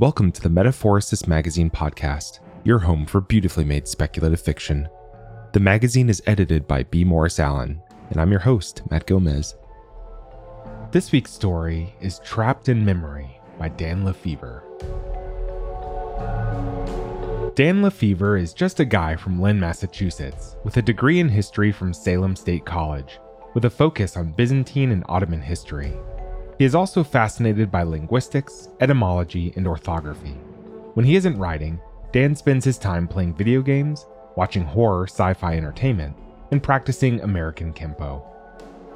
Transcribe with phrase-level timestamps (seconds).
[0.00, 4.88] Welcome to the Metaphorosis Magazine podcast, your home for beautifully made speculative fiction.
[5.52, 7.02] The magazine is edited by B.
[7.02, 9.56] Morris Allen, and I'm your host, Matt Gomez.
[10.92, 14.62] This week's story is Trapped in Memory by Dan Le Fever.
[17.56, 21.72] Dan Le Fever is just a guy from Lynn, Massachusetts, with a degree in history
[21.72, 23.18] from Salem State College,
[23.54, 25.92] with a focus on Byzantine and Ottoman history.
[26.58, 30.36] He is also fascinated by linguistics, etymology, and orthography.
[30.94, 31.78] When he isn't writing,
[32.12, 34.06] Dan spends his time playing video games,
[34.36, 36.16] watching horror sci fi entertainment,
[36.50, 38.24] and practicing American Kempo.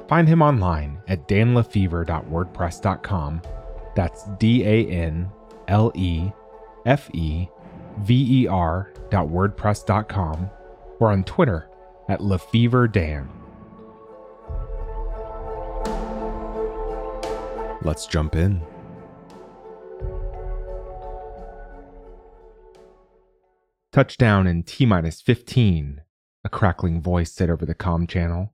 [0.09, 3.41] Find him online at danlefever.wordpress.com.
[3.95, 5.31] That's D A N
[5.69, 6.31] L E
[6.85, 7.47] F E
[7.99, 10.49] V E R.wordpress.com
[10.99, 11.69] or on Twitter
[12.09, 13.42] at LefevreDan.
[17.83, 18.61] Let's jump in.
[23.91, 26.01] Touchdown in T minus 15,
[26.45, 28.53] a crackling voice said over the com channel.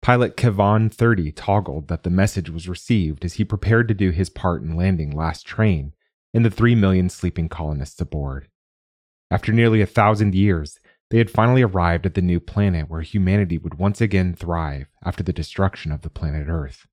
[0.00, 4.30] Pilot Kehvan 30 toggled that the message was received as he prepared to do his
[4.30, 5.92] part in landing last train
[6.34, 8.48] and the three million sleeping colonists aboard.
[9.30, 13.58] After nearly a thousand years, they had finally arrived at the new planet where humanity
[13.58, 16.86] would once again thrive after the destruction of the planet Earth.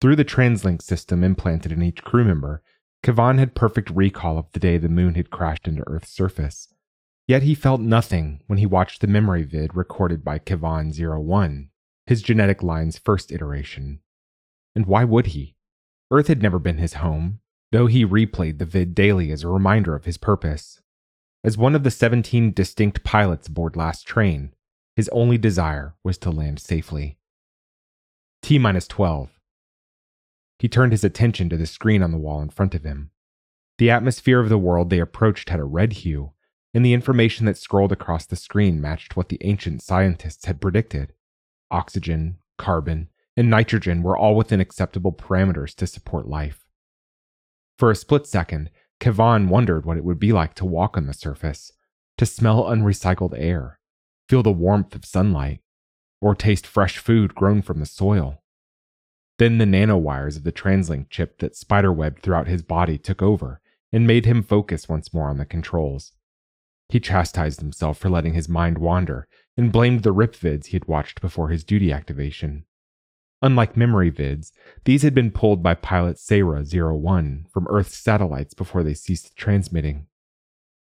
[0.00, 2.62] Through the TransLink system implanted in each crew member,
[3.04, 6.72] Kehvan had perfect recall of the day the moon had crashed into Earth's surface.
[7.28, 11.70] Yet he felt nothing when he watched the memory vid recorded by Kehvan 01,
[12.06, 14.00] his genetic line's first iteration.
[14.74, 15.54] And why would he?
[16.10, 17.40] Earth had never been his home,
[17.70, 20.80] though he replayed the vid daily as a reminder of his purpose.
[21.44, 24.54] As one of the 17 distinct pilots aboard last train,
[24.96, 27.18] his only desire was to land safely.
[28.42, 29.39] T minus 12.
[30.60, 33.12] He turned his attention to the screen on the wall in front of him.
[33.78, 36.32] The atmosphere of the world they approached had a red hue,
[36.74, 41.14] and the information that scrolled across the screen matched what the ancient scientists had predicted.
[41.70, 46.66] Oxygen, carbon, and nitrogen were all within acceptable parameters to support life.
[47.78, 48.68] For a split second,
[49.00, 51.72] Kehvan wondered what it would be like to walk on the surface,
[52.18, 53.80] to smell unrecycled air,
[54.28, 55.60] feel the warmth of sunlight,
[56.20, 58.39] or taste fresh food grown from the soil.
[59.40, 64.06] Then the nanowires of the TransLink chip that spiderwebbed throughout his body took over and
[64.06, 66.12] made him focus once more on the controls.
[66.90, 70.86] He chastised himself for letting his mind wander and blamed the RIP vids he had
[70.86, 72.66] watched before his duty activation.
[73.40, 74.52] Unlike memory vids,
[74.84, 80.06] these had been pulled by pilot Seyra 01 from Earth's satellites before they ceased transmitting.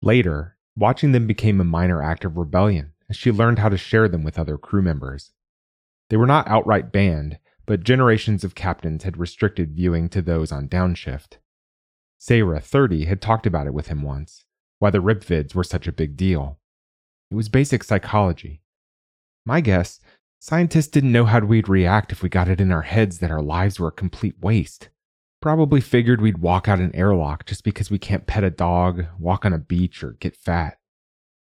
[0.01, 4.09] Later, watching them became a minor act of rebellion as she learned how to share
[4.09, 5.33] them with other crew members.
[6.09, 10.69] They were not outright banned, but generations of captains had restricted viewing to those on
[10.69, 11.39] downshift.
[12.21, 14.45] Seyra, 30, had talked about it with him once,
[14.79, 16.59] why the rip vids were such a big deal.
[17.31, 18.63] It was basic psychology.
[19.47, 20.01] My guess,
[20.39, 23.43] scientists didn't know how we'd react if we got it in our heads that our
[23.43, 24.89] lives were a complete waste.
[25.43, 29.45] Probably figured we'd walk out an airlock just because we can't pet a dog, walk
[29.45, 30.79] on a beach, or get fat.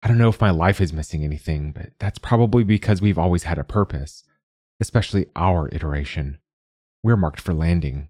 [0.03, 3.45] I don't know if my life is missing anything, but that's probably because we've always
[3.45, 4.25] had a purpose
[4.81, 6.39] especially our iteration.
[7.03, 8.09] We're marked for landing.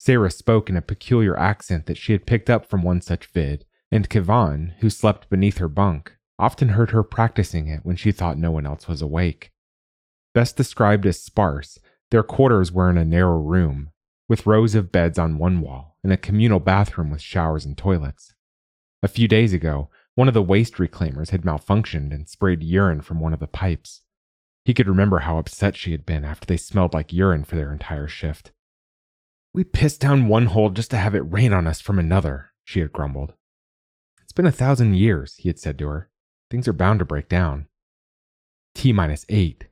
[0.00, 3.66] Seyra spoke in a peculiar accent that she had picked up from one such vid,
[3.92, 8.38] and Kehvan, who slept beneath her bunk, often heard her practicing it when she thought
[8.38, 9.52] no one else was awake.
[10.32, 11.78] Best described as sparse,
[12.10, 13.90] their quarters were in a narrow room,
[14.28, 18.32] with rows of beds on one wall and a communal bathroom with showers and toilets.
[19.02, 23.20] A few days ago, one of the waste reclaimers had malfunctioned and sprayed urine from
[23.20, 24.02] one of the pipes.
[24.70, 27.72] He could remember how upset she had been after they smelled like urine for their
[27.72, 28.52] entire shift.
[29.52, 32.78] We pissed down one hole just to have it rain on us from another, she
[32.78, 33.34] had grumbled.
[34.22, 36.08] It's been a thousand years, he had said to her.
[36.52, 37.66] Things are bound to break down.
[38.76, 39.66] T minus eight.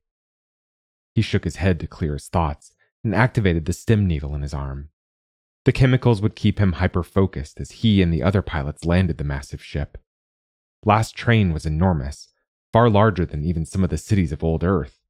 [1.14, 4.52] He shook his head to clear his thoughts and activated the stim needle in his
[4.52, 4.88] arm.
[5.64, 9.22] The chemicals would keep him hyper focused as he and the other pilots landed the
[9.22, 9.96] massive ship.
[10.84, 12.32] Last train was enormous,
[12.72, 15.00] far larger than even some of the cities of old Earth.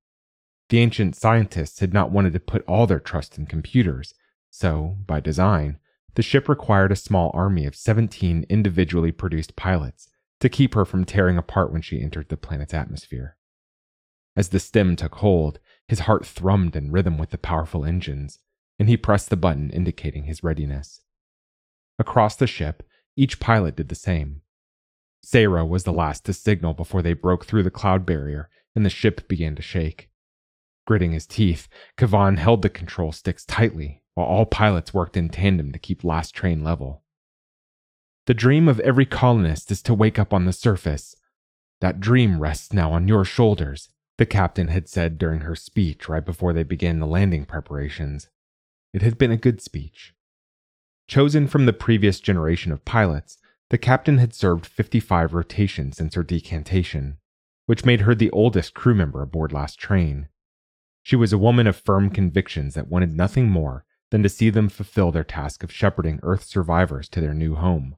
[0.69, 4.15] The ancient scientists had not wanted to put all their trust in computers,
[4.51, 5.79] so, by design,
[6.15, 10.09] the ship required a small army of 17 individually produced pilots
[10.41, 13.37] to keep her from tearing apart when she entered the planet's atmosphere.
[14.37, 18.39] As the stim took hold, his heart thrummed in rhythm with the powerful engines,
[18.79, 21.01] and he pressed the button indicating his readiness.
[21.99, 22.83] Across the ship,
[23.17, 24.43] each pilot did the same.
[25.31, 28.91] Seyra was the last to signal before they broke through the cloud barrier and the
[28.91, 30.09] ship began to shake.
[30.87, 35.71] Gritting his teeth, Kehvan held the control sticks tightly while all pilots worked in tandem
[35.73, 37.03] to keep last train level.
[38.27, 41.15] The dream of every colonist is to wake up on the surface.
[41.81, 46.25] That dream rests now on your shoulders, the captain had said during her speech right
[46.25, 48.29] before they began the landing preparations.
[48.95, 50.15] It had been a good speech.
[51.07, 53.39] Chosen from the previous generation of pilots,
[53.71, 57.19] the captain had served 55 rotations since her decantation,
[57.67, 60.29] which made her the oldest crew member aboard last train.
[61.03, 64.69] She was a woman of firm convictions that wanted nothing more than to see them
[64.69, 67.97] fulfill their task of shepherding Earth survivors to their new home.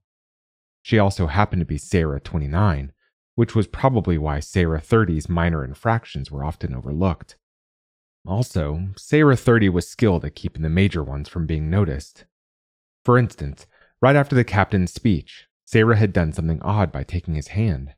[0.83, 2.93] She also happened to be Seyra 29,
[3.37, 7.37] which was probably why Seyra 30's minor infractions were often overlooked.
[8.27, 12.25] Also, Seyra 30 was skilled at keeping the major ones from being noticed.
[13.05, 13.67] For instance,
[14.03, 17.95] right after the captain's speech, Seyra had done something odd by taking his hand.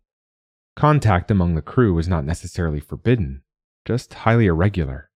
[0.77, 3.43] Contact among the crew was not necessarily forbidden,
[3.87, 5.11] just highly irregular.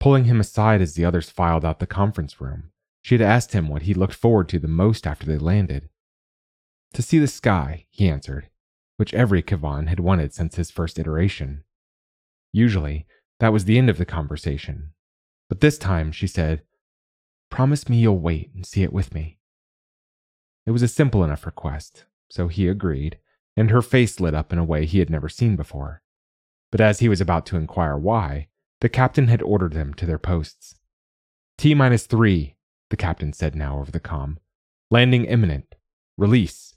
[0.00, 2.70] Pulling him aside as the others filed out the conference room,
[3.02, 5.90] she had asked him what he looked forward to the most after they landed.
[6.94, 8.48] To see the sky, he answered,
[8.96, 11.64] which every Kehvan had wanted since his first iteration.
[12.52, 13.06] Usually,
[13.40, 14.92] that was the end of the conversation.
[15.48, 16.62] But this time, she said,
[17.50, 19.37] Promise me you'll wait and see it with me.
[20.68, 23.16] It was a simple enough request, so he agreed,
[23.56, 26.02] and her face lit up in a way he had never seen before.
[26.70, 28.48] But as he was about to inquire why,
[28.82, 30.78] the captain had ordered them to their posts.
[31.56, 32.56] T minus three,
[32.90, 34.40] the captain said now over the com.
[34.90, 35.74] Landing imminent.
[36.18, 36.76] Release.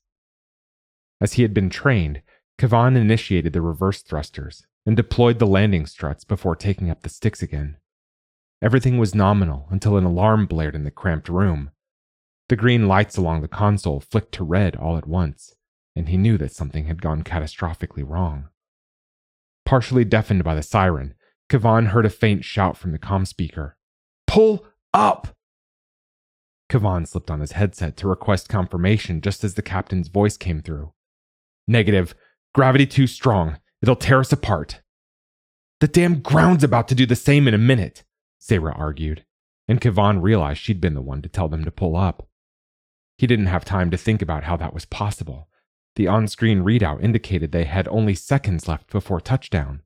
[1.20, 2.22] As he had been trained,
[2.58, 7.42] Kehvan initiated the reverse thrusters and deployed the landing struts before taking up the sticks
[7.42, 7.76] again.
[8.62, 11.72] Everything was nominal until an alarm blared in the cramped room.
[12.52, 15.56] The green lights along the console flicked to red all at once,
[15.96, 18.50] and he knew that something had gone catastrophically wrong.
[19.66, 21.14] Partially deafened by the siren,
[21.50, 23.78] Kehvan heard a faint shout from the com speaker
[24.28, 25.30] Pull up!
[26.70, 30.92] Kehvan slipped on his headset to request confirmation just as the captain's voice came through.
[31.70, 32.14] Negative.
[32.54, 33.60] Gravity too strong.
[33.82, 34.82] It'll tear us apart.
[35.80, 38.04] The damn ground's about to do the same in a minute,
[38.42, 39.24] Seyra argued,
[39.70, 42.28] and Kehvan realized she'd been the one to tell them to pull up.
[43.22, 45.48] He didn't have time to think about how that was possible.
[45.96, 49.84] The on screen readout indicated they had only seconds left before touchdown.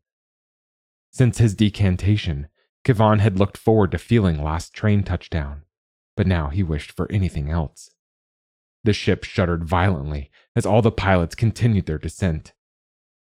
[1.12, 2.48] Since his decantation,
[2.86, 5.64] Kehvan had looked forward to feeling last train touchdown,
[6.16, 7.90] but now he wished for anything else.
[8.86, 12.54] The ship shuddered violently as all the pilots continued their descent.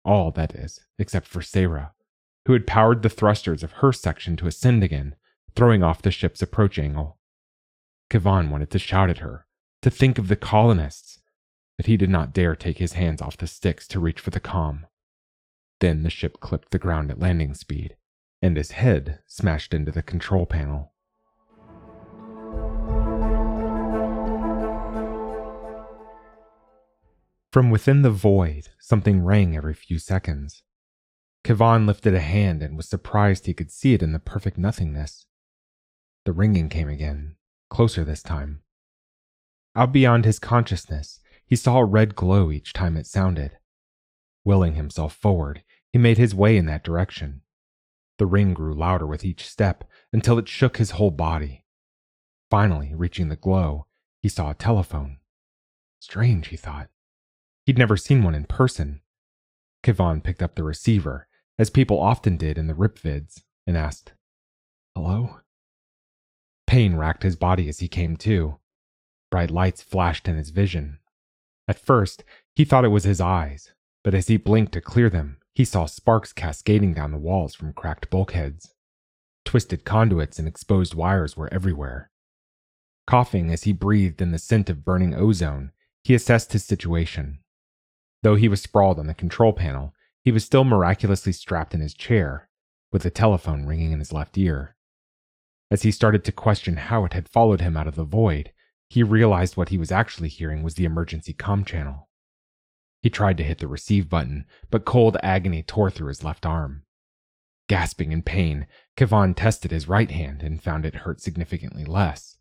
[0.06, 1.90] All, that is, except for Seyra,
[2.46, 5.16] who had powered the thrusters of her section to ascend again,
[5.56, 7.18] throwing off the ship's approach angle.
[8.12, 9.48] Kehvan wanted to shout at her,
[9.84, 11.20] to think of the colonists,
[11.76, 14.40] but he did not dare take his hands off the sticks to reach for the
[14.40, 14.86] com.
[15.82, 17.98] Then the ship clipped the ground at landing speed,
[18.42, 20.94] and his head smashed into the control panel.
[27.52, 30.64] From within the void, something rang every few seconds.
[31.44, 35.26] Kehvan lifted a hand and was surprised he could see it in the perfect nothingness.
[36.24, 37.36] The ringing came again,
[37.70, 38.62] closer this time.
[39.76, 43.58] Out beyond his consciousness, he saw a red glow each time it sounded.
[44.46, 47.42] Willing himself forward, he made his way in that direction.
[48.18, 51.66] The ring grew louder with each step until it shook his whole body.
[52.52, 53.88] Finally, reaching the glow,
[54.22, 55.18] he saw a telephone.
[56.00, 56.90] Strange, he thought.
[57.66, 59.02] He'd never seen one in person.
[59.84, 61.28] Kehvan picked up the receiver,
[61.58, 64.14] as people often did in the rip vids, and asked,
[64.96, 65.40] Hello?
[66.68, 68.60] Pain racked his body as he came to.
[69.34, 71.00] Bright lights flashed in his vision.
[71.68, 72.24] At first,
[72.56, 73.72] he thought it was his eyes,
[74.04, 77.74] but as he blinked to clear them, he saw sparks cascading down the walls from
[77.74, 78.76] cracked bulkheads.
[79.44, 82.12] Twisted conduits and exposed wires were everywhere.
[83.08, 85.72] Coughing as he breathed in the scent of burning ozone,
[86.04, 87.40] he assessed his situation.
[88.22, 91.96] Though he was sprawled on the control panel, he was still miraculously strapped in his
[91.96, 92.50] chair,
[92.92, 94.76] with the telephone ringing in his left ear.
[95.72, 98.52] As he started to question how it had followed him out of the void,
[98.94, 102.10] he realized what he was actually hearing was the emergency com channel.
[103.02, 106.84] He tried to hit the receive button, but cold agony tore through his left arm.
[107.68, 112.38] Gasping in pain, Kehvan tested his right hand and found it hurt significantly less.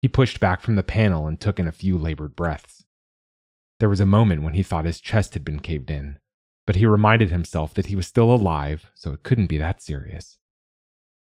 [0.00, 2.84] He pushed back from the panel and took in a few labored breaths.
[3.80, 6.20] There was a moment when he thought his chest had been caved in,
[6.64, 10.38] but he reminded himself that he was still alive, so it couldn't be that serious.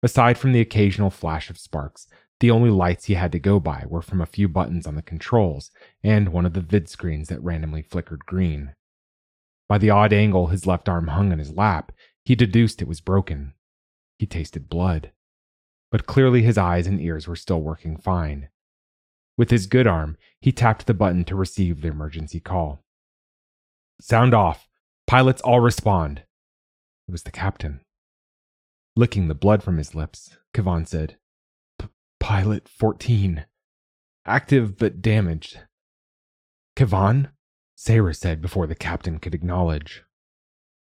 [0.03, 2.09] Aside from the occasional flash of sparks,
[2.43, 5.01] the only lights he had to go by were from a few buttons on the
[5.01, 5.71] controls
[6.03, 8.75] and one of the vid screens that randomly flickered green.
[9.69, 11.93] By the odd angle his left arm hung in his lap,
[12.25, 13.55] he deduced it was broken.
[14.19, 15.13] He tasted blood.
[15.93, 18.49] But clearly his eyes and ears were still working fine.
[19.39, 22.83] With his good arm, he tapped the button to receive the emergency call.
[24.01, 24.69] Sound off.
[25.07, 26.25] Pilots all respond.
[27.07, 27.83] It was the captain.
[28.97, 31.19] Licking the blood from his lips, Kehvan said,
[32.23, 33.47] Pilot 14.
[34.25, 35.59] Active but damaged.
[36.77, 37.33] Kehvan?
[37.77, 40.05] Seyra said before the captain could acknowledge.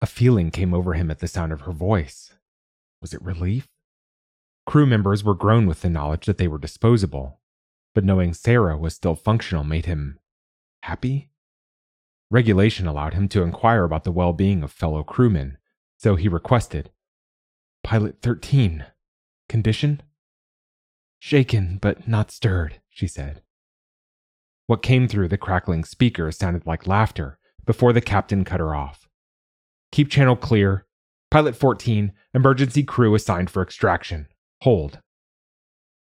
[0.02, 2.34] A feeling came over him at the sound of her voice.
[3.00, 3.68] Was it relief?
[4.66, 7.38] Crew members were grown with the knowledge that they were disposable,
[7.94, 10.18] but knowing Seyra was still functional made him
[10.82, 11.30] happy?
[12.32, 15.56] Regulation allowed him to inquire about the well being of fellow crewmen,
[15.98, 16.90] so he requested
[17.84, 18.86] Pilot 13.
[19.48, 20.02] Condition?
[21.18, 23.42] Shaken, but not stirred, she said.
[24.66, 29.08] What came through the crackling speaker sounded like laughter before the captain cut her off.
[29.92, 30.86] Keep channel clear.
[31.30, 34.28] Pilot 14, emergency crew assigned for extraction.
[34.62, 35.00] Hold.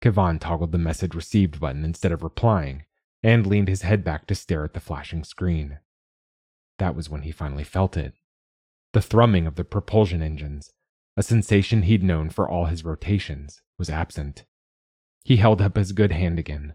[0.02, 2.84] Kehvan toggled the message received button instead of replying
[3.22, 5.80] and leaned his head back to stare at the flashing screen.
[6.78, 8.14] That was when he finally felt it.
[8.94, 10.72] The thrumming of the propulsion engines,
[11.18, 14.46] a sensation he'd known for all his rotations, was absent.
[15.24, 16.74] He held up his good hand again.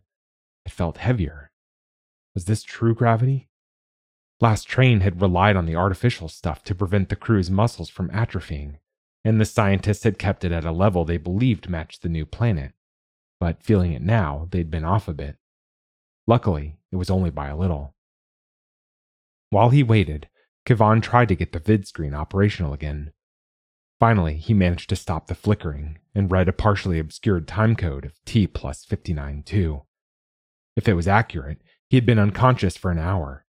[0.64, 1.50] It felt heavier.
[2.34, 3.48] Was this true gravity?
[4.40, 8.78] Last train had relied on the artificial stuff to prevent the crew's muscles from atrophying,
[9.24, 12.72] and the scientists had kept it at a level they believed matched the new planet.
[13.40, 15.38] But feeling it now, they'd been off a bit.
[16.26, 17.94] Luckily, it was only by a little.
[19.50, 20.28] While he waited,
[20.66, 23.13] Kehvan tried to get the vid screen operational again.
[24.00, 28.46] Finally, he managed to stop the flickering and read a partially obscured timecode of T
[28.46, 29.84] plus 59.2.
[30.76, 33.46] If it was accurate, he had been unconscious for an hour.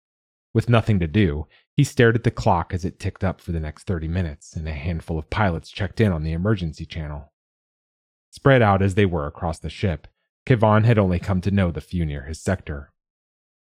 [0.53, 3.60] With nothing to do, he stared at the clock as it ticked up for the
[3.60, 7.31] next 30 minutes, and a handful of pilots checked in on the emergency channel.
[8.31, 10.07] Spread out as they were across the ship,
[10.45, 12.91] Kehvan had only come to know the few near his sector.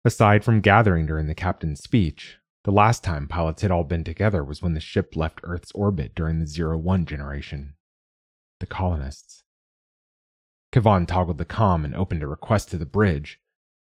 [0.04, 4.42] Aside from gathering during the captain's speech, the last time pilots had all been together
[4.42, 7.74] was when the ship left Earth's orbit during the Zero One generation.
[8.58, 9.44] The colonists.
[10.72, 13.38] Kehvan toggled the com and opened a request to the bridge.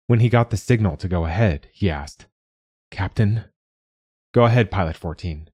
[0.07, 2.25] When he got the signal to go ahead, he asked,
[2.91, 3.45] Captain?
[4.33, 5.49] Go ahead, Pilot 14.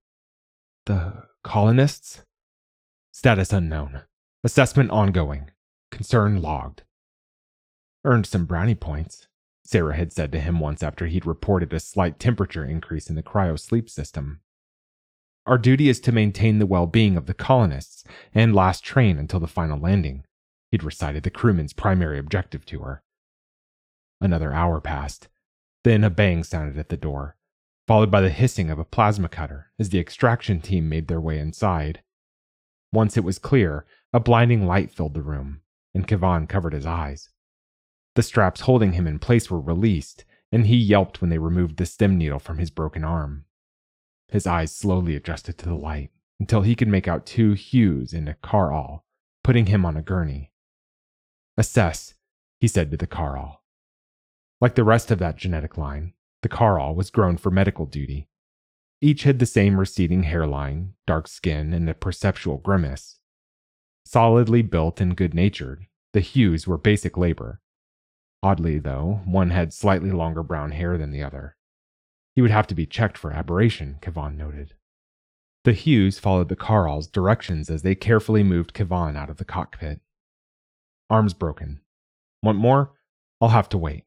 [0.88, 2.24] The colonists?
[3.12, 4.02] Status unknown.
[4.44, 5.52] Assessment ongoing.
[5.92, 6.82] Concern logged.
[8.04, 9.28] Earned some brownie points,
[9.66, 13.24] Sarah had said to him once after he'd reported a slight temperature increase in the
[13.24, 14.42] cryo sleep system.
[15.46, 18.04] Our duty is to maintain the well being of the colonists
[18.34, 20.26] and last train until the final landing,
[20.72, 23.04] he'd recited the crewman's primary objective to her.
[24.22, 25.28] Another hour passed.
[25.84, 27.36] Then a bang sounded at the door,
[27.88, 31.40] followed by the hissing of a plasma cutter as the extraction team made their way
[31.40, 32.02] inside.
[32.94, 35.62] Once it was clear, a blinding light filled the room,
[35.94, 37.30] and Kehvan covered his eyes.
[38.16, 41.86] The straps holding him in place were released, and he yelped when they removed the
[41.86, 43.46] stim needle from his broken arm.
[44.28, 48.28] His eyes slowly adjusted to the light until he could make out two Hughes in
[48.28, 49.06] a Carl,
[49.44, 50.52] putting him on a gurney.
[51.58, 52.14] Assess,
[52.60, 53.64] he said to the Carl.
[54.62, 58.30] Like the rest of that genetic line, the Carl was grown for medical duty.
[59.02, 63.20] Each had the same receding hairline, dark skin, and a perceptual grimace.
[64.06, 67.60] Solidly built and good natured, the Hughes were basic labor.
[68.44, 71.56] Oddly, though, one had slightly longer brown hair than the other.
[72.36, 74.74] He would have to be checked for aberration, Kehvan noted.
[75.64, 80.02] The Hughes followed the Carl's directions as they carefully moved Kehvan out of the cockpit.
[81.10, 81.80] Arms broken.
[82.42, 82.92] Want more?
[83.40, 84.04] I'll have to wait.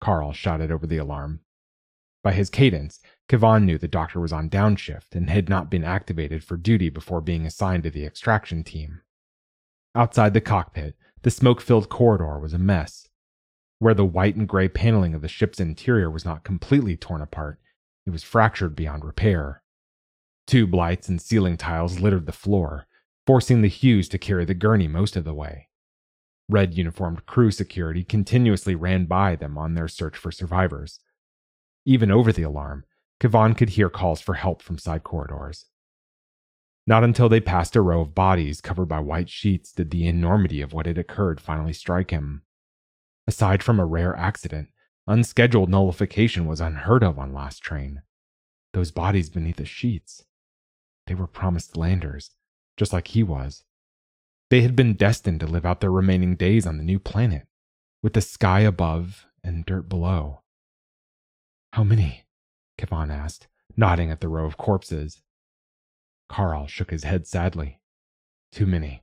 [0.00, 1.40] Carl shouted over the alarm.
[2.22, 6.44] By his cadence, Kehvan knew the doctor was on downshift and had not been activated
[6.44, 9.00] for duty before being assigned to the extraction team.
[9.96, 13.08] Outside the cockpit, the smoke filled corridor was a mess.
[13.84, 17.60] Where the white and gray paneling of the ship's interior was not completely torn apart,
[18.06, 19.62] it was fractured beyond repair.
[20.46, 22.86] Tube lights and ceiling tiles littered the floor,
[23.26, 25.68] forcing the Hughes to carry the gurney most of the way.
[26.48, 31.00] Red uniformed crew security continuously ran by them on their search for survivors.
[31.84, 32.86] Even over the alarm,
[33.20, 35.66] Kehvan could hear calls for help from side corridors.
[36.86, 40.62] Not until they passed a row of bodies covered by white sheets did the enormity
[40.62, 42.44] of what had occurred finally strike him.
[43.26, 44.68] Aside from a rare accident,
[45.06, 48.02] unscheduled nullification was unheard of on last train.
[48.72, 50.24] Those bodies beneath the sheets.
[51.06, 52.30] They were promised landers,
[52.76, 53.64] just like he was.
[54.50, 57.46] They had been destined to live out their remaining days on the new planet,
[58.02, 60.42] with the sky above and dirt below.
[61.72, 62.24] How many?
[62.78, 65.22] Kehvan asked, nodding at the row of corpses.
[66.28, 67.80] Carl shook his head sadly.
[68.52, 69.02] Too many.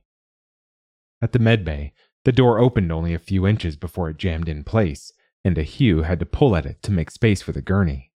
[1.20, 1.92] At the medbay,
[2.24, 5.12] the door opened only a few inches before it jammed in place,
[5.44, 8.12] and a Hugh had to pull at it to make space for the gurney.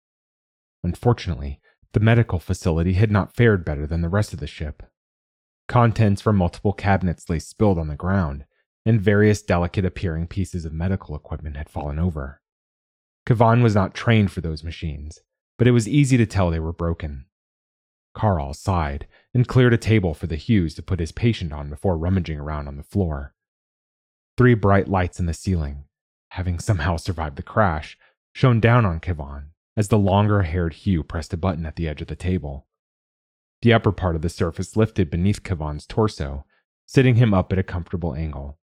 [0.84, 1.62] Unfortunately,
[1.94, 4.84] the medical facility had not fared better than the rest of the ship.
[5.68, 8.46] Contents from multiple cabinets lay spilled on the ground,
[8.86, 12.42] and various delicate appearing pieces of medical equipment had fallen over.
[13.26, 15.20] Kehvan was not trained for those machines,
[15.58, 17.26] but it was easy to tell they were broken.
[18.14, 21.98] Carl sighed and cleared a table for the Hughes to put his patient on before
[21.98, 23.33] rummaging around on the floor.
[24.36, 25.86] Three bright lights in the ceiling,
[26.30, 27.98] having somehow survived the crash,
[28.34, 32.02] shone down on Kehvan as the longer haired Hugh pressed a button at the edge
[32.02, 32.68] of the table.
[33.62, 36.46] The upper part of the surface lifted beneath Kehvan's torso,
[36.86, 38.58] sitting him up at a comfortable angle.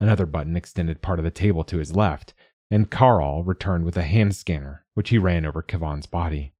[0.00, 2.34] Another button extended part of the table to his left,
[2.70, 6.52] and Carl returned with a hand scanner, which he ran over Kehvan's body.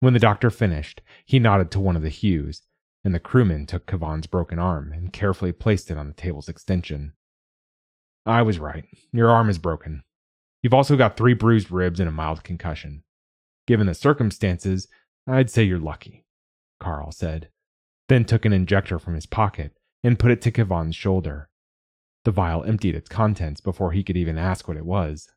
[0.00, 2.62] When the doctor finished, he nodded to one of the Hughes,
[3.04, 7.12] and the crewman took Kehvan's broken arm and carefully placed it on the table's extension.
[8.26, 8.84] I was right.
[9.12, 10.02] Your arm is broken.
[10.62, 13.04] You've also got three bruised ribs and a mild concussion.
[13.66, 14.88] Given the circumstances,
[15.26, 16.24] I'd say you're lucky,
[16.80, 17.50] Carl said,
[18.08, 21.48] then took an injector from his pocket and put it to Kehvan's shoulder.
[22.24, 25.28] The vial emptied its contents before he could even ask what it was.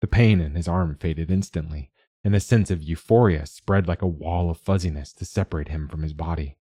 [0.00, 1.90] The pain in his arm faded instantly,
[2.24, 6.02] and a sense of euphoria spread like a wall of fuzziness to separate him from
[6.02, 6.56] his body.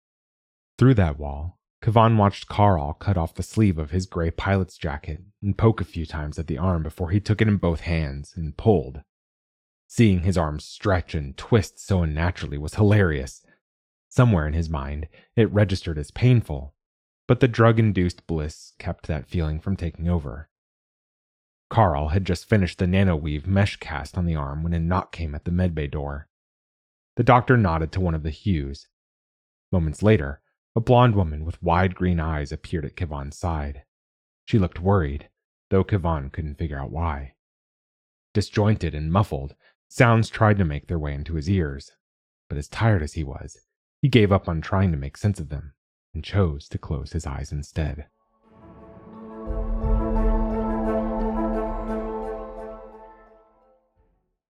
[0.77, 5.21] Through that wall, Kehvan watched Carl cut off the sleeve of his gray pilot's jacket
[5.41, 8.33] and poke a few times at the arm before he took it in both hands
[8.35, 9.03] and pulled.
[9.87, 13.45] Seeing his arm stretch and twist so unnaturally was hilarious.
[14.09, 16.75] Somewhere in his mind, it registered as painful,
[17.25, 20.49] but the drug induced bliss kept that feeling from taking over.
[21.69, 25.33] Carl had just finished the nanoweave mesh cast on the arm when a knock came
[25.33, 26.27] at the medbay door.
[27.15, 28.89] The doctor nodded to one of the Hughes.
[29.71, 30.41] Moments later,
[30.77, 33.81] a blonde woman with wide green eyes appeared at Kehvan's side.
[34.45, 35.27] She looked worried,
[35.71, 37.33] though Kehvan couldn't figure out why.
[38.35, 39.55] Disjointed and muffled,
[39.87, 41.93] sounds tried to make their way into his ears,
[42.47, 43.57] but as tired as he was,
[44.03, 45.73] he gave up on trying to make sense of them
[46.13, 48.05] and chose to close his eyes instead.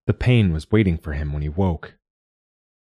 [0.07, 1.95] The pain was waiting for him when he woke.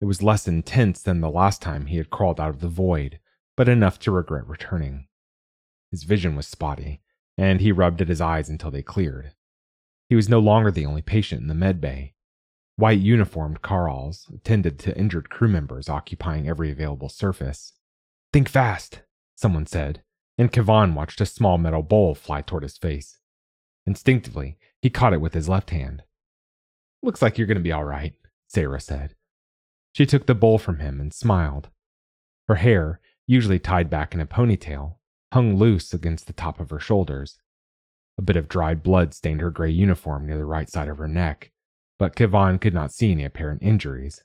[0.02, 3.18] It was less intense than the last time he had crawled out of the void,
[3.60, 5.06] but enough to regret returning.
[5.90, 7.02] His vision was spotty,
[7.36, 9.34] and he rubbed at his eyes until they cleared.
[10.08, 12.14] He was no longer the only patient in the med bay.
[12.76, 17.74] White uniformed Carls attended to injured crew members occupying every available surface.
[18.32, 19.02] Think fast,
[19.34, 20.02] someone said,
[20.38, 23.18] and Kehvan watched a small metal bowl fly toward his face.
[23.86, 26.02] Instinctively, he caught it with his left hand.
[27.02, 28.14] Looks like you're going to be all right,
[28.50, 29.16] Seyra said.
[29.92, 31.68] She took the bowl from him and smiled.
[32.48, 34.96] Her hair, usually tied back in a ponytail,
[35.32, 37.38] hung loose against the top of her shoulders.
[38.18, 41.06] A bit of dried blood stained her gray uniform near the right side of her
[41.06, 41.52] neck,
[41.96, 44.24] but Kehvan could not see any apparent injuries.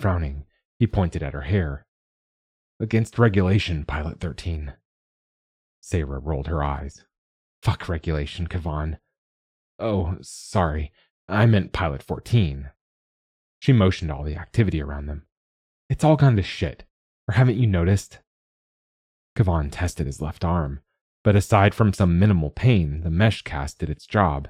[0.00, 0.44] Frowning,
[0.78, 1.86] he pointed at her hair.
[2.80, 4.72] Against regulation, Pilot 13.
[5.82, 7.04] Seyra rolled her eyes.
[7.62, 8.96] Fuck regulation, Kehvan.
[9.78, 10.92] Oh, sorry.
[11.28, 12.70] I meant Pilot 14.
[13.58, 15.26] She motioned all the activity around them.
[15.90, 16.84] It's all gone to shit.
[17.28, 18.20] Or haven't you noticed?
[19.36, 20.80] Kehvan tested his left arm,
[21.22, 24.48] but aside from some minimal pain, the mesh cast did its job.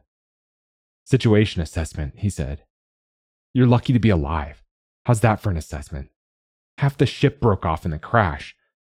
[1.05, 2.62] Situation assessment, he said.
[3.53, 4.62] You're lucky to be alive.
[5.05, 6.11] How's that for an assessment?
[6.79, 8.55] Half the ship broke off in the crash.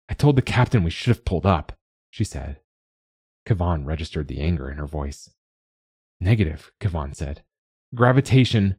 [0.07, 1.77] I told the captain we should have pulled up,
[2.11, 2.59] she said.
[3.47, 5.31] Kehvan registered the anger in her voice.
[6.19, 7.43] Negative, Kehvan said.
[7.95, 8.75] Gravitation.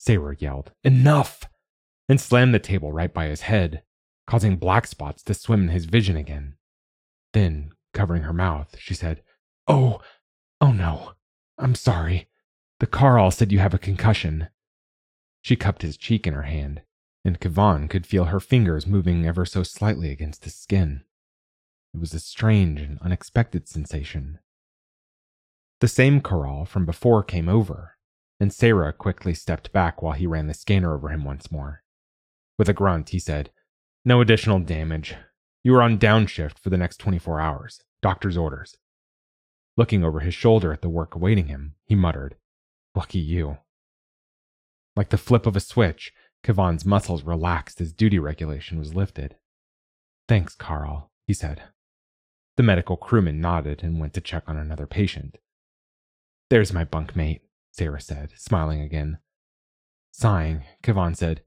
[0.00, 1.44] Seyra yelled, Enough!
[2.08, 3.82] and slammed the table right by his head
[4.26, 6.56] causing black spots to swim in his vision again.
[7.32, 9.22] Then, covering her mouth, she said,
[9.66, 10.00] Oh,
[10.60, 11.12] oh no,
[11.58, 12.28] I'm sorry.
[12.80, 14.48] The Carl said you have a concussion.
[15.42, 16.82] She cupped his cheek in her hand,
[17.24, 21.04] and Kehvan could feel her fingers moving ever so slightly against his skin.
[21.94, 24.38] It was a strange and unexpected sensation.
[25.80, 27.96] The same Carl from before came over,
[28.40, 31.82] and Seyra quickly stepped back while he ran the scanner over him once more.
[32.58, 33.50] With a grunt, he said,
[34.04, 35.14] no additional damage.
[35.62, 37.80] You are on downshift for the next 24 hours.
[38.02, 38.76] Doctor's orders.
[39.76, 42.36] Looking over his shoulder at the work awaiting him, he muttered,
[42.94, 43.58] Lucky you.
[44.94, 46.12] Like the flip of a switch,
[46.44, 49.36] Kehvan's muscles relaxed as duty regulation was lifted.
[50.28, 51.62] Thanks, Carl, he said.
[52.56, 55.38] The medical crewman nodded and went to check on another patient.
[56.50, 57.40] There's my bunkmate,
[57.76, 59.18] Seyra said, smiling again.
[60.12, 61.42] Sighing, Kehvan said,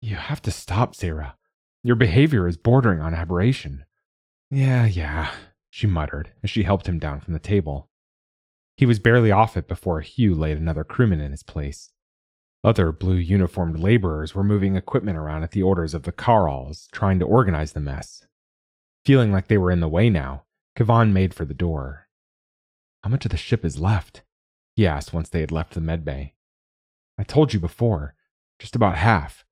[0.00, 1.34] You have to stop, Seyra.
[1.82, 3.84] Your behavior is bordering on aberration.
[4.50, 5.32] Yeah, yeah,
[5.70, 7.88] she muttered as she helped him down from the table.
[8.76, 11.90] He was barely off it before Hugh laid another crewman in his place.
[12.64, 17.18] Other blue uniformed laborers were moving equipment around at the orders of the Carls, trying
[17.18, 18.24] to organize the mess.
[19.04, 20.44] Feeling like they were in the way now,
[20.78, 22.08] Kehvan made for the door.
[23.02, 24.22] How much of the ship is left?
[24.76, 26.32] he asked once they had left the medbay.
[27.18, 28.14] I told you before,
[28.60, 29.44] just about half.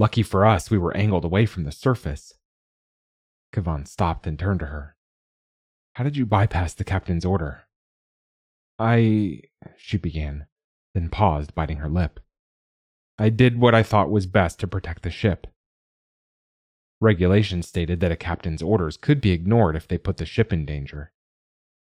[0.00, 2.32] Lucky for us, we were angled away from the surface.
[3.52, 4.96] Kehvan stopped and turned to her.
[5.94, 7.64] How did you bypass the captain's order?
[8.78, 9.40] I.
[9.76, 10.46] she began,
[10.94, 12.20] then paused, biting her lip.
[13.18, 15.48] I did what I thought was best to protect the ship.
[17.00, 20.64] Regulations stated that a captain's orders could be ignored if they put the ship in
[20.64, 21.10] danger.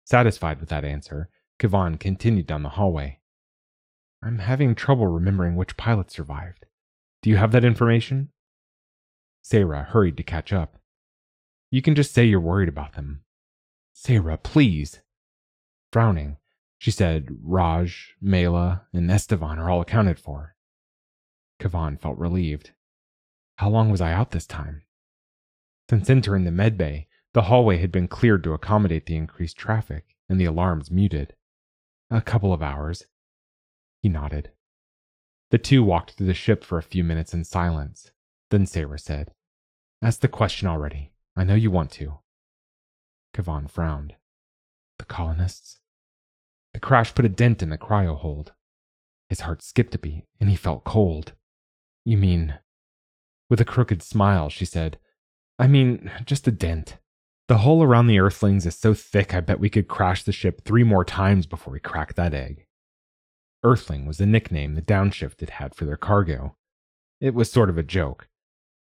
[0.05, 3.19] Satisfied with that answer, Kehvan continued down the hallway.
[4.21, 6.67] I'm having trouble remembering which pilot survived.
[7.23, 8.29] Do you have that information?
[9.45, 10.77] Seyra hurried to catch up.
[11.71, 13.23] You can just say you're worried about them.
[13.95, 14.99] Seyra, please.
[15.91, 16.35] Frowning,
[16.77, 20.55] she said Raj, Mela, and Estevan are all accounted for.
[21.61, 22.71] Kehvan felt relieved.
[23.55, 24.83] How long was I out this time?
[25.89, 30.41] Since entering the medbay, the hallway had been cleared to accommodate the increased traffic, and
[30.41, 31.35] the alarms muted.
[32.11, 33.05] A couple of hours.
[34.01, 34.51] He nodded.
[35.53, 38.09] The two walked through the ship for a few minutes in silence.
[38.49, 39.35] Then Seyra said,
[40.01, 41.11] Ask the question already.
[41.35, 42.21] I know you want to.
[43.35, 44.15] Kehvan frowned.
[44.97, 45.79] The colonists?
[46.73, 48.53] The crash put a dent in the cryo hold.
[49.29, 51.33] His heart skipped a beat, and he felt cold.
[52.03, 52.55] You mean.
[53.47, 54.97] With a crooked smile, she said,
[55.59, 56.97] I mean, just a dent.
[57.47, 60.65] The hole around the Earthlings is so thick I bet we could crash the ship
[60.65, 62.65] three more times before we crack that egg.
[63.63, 66.55] Earthling was the nickname the downshift had had for their cargo.
[67.21, 68.27] It was sort of a joke.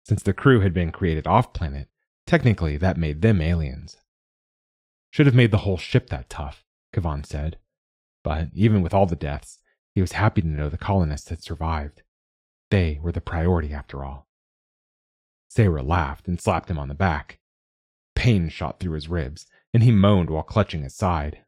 [0.04, 1.88] Since the crew had been created off planet,
[2.26, 3.96] technically that made them aliens.
[5.11, 7.59] Should have made the whole ship that tough, Kehvan said.
[8.22, 9.59] But even with all the deaths,
[9.94, 12.02] he was happy to know the colonists had survived.
[12.70, 14.28] They were the priority after all.
[15.50, 17.40] Seyra laughed and slapped him on the back.
[18.14, 21.44] Pain shot through his ribs, and he moaned while clutching his side.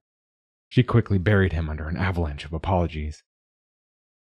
[0.73, 3.25] She quickly buried him under an avalanche of apologies.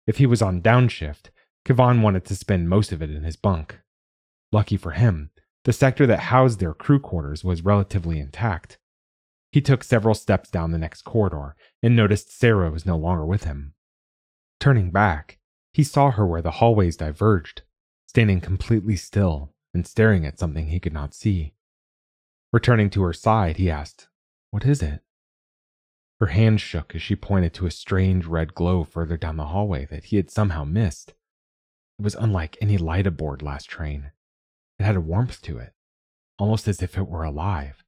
[0.08, 1.30] If he was on downshift,
[1.64, 3.78] Kehvan wanted to spend most of it in his bunk.
[4.50, 5.30] Lucky for him,
[5.62, 8.80] the sector that housed their crew quarters was relatively intact.
[9.52, 13.44] He took several steps down the next corridor and noticed Seyra was no longer with
[13.44, 13.74] him.
[14.58, 15.38] Turning back,
[15.72, 17.62] he saw her where the hallways diverged,
[18.08, 21.54] standing completely still and staring at something he could not see.
[22.52, 24.08] Returning to her side, he asked,
[24.50, 25.04] What is it?
[26.20, 29.86] Her hand shook as she pointed to a strange red glow further down the hallway
[29.86, 31.14] that he had somehow missed.
[31.98, 34.12] It was unlike any light aboard last train.
[34.78, 35.72] It had a warmth to it,
[36.38, 37.82] almost as if it were alive.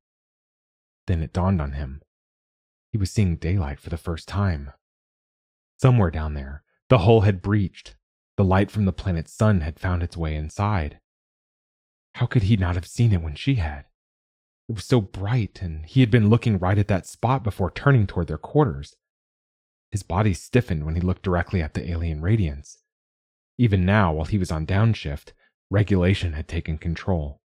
[1.07, 2.01] Then it dawned on him.
[2.90, 4.73] He was seeing daylight for the first time.
[5.79, 7.97] Somewhere down there, the hull had breached.
[8.37, 11.01] The light from the planet's sun had found its way inside.
[12.14, 13.85] How could he not have seen it when she had?
[14.73, 18.29] Was so bright, and he had been looking right at that spot before turning toward
[18.29, 18.97] their quarters.
[19.91, 22.79] His body stiffened when he looked directly at the alien radiance.
[23.59, 25.33] Even now, while he was on downshift,
[25.71, 27.43] regulation had taken control.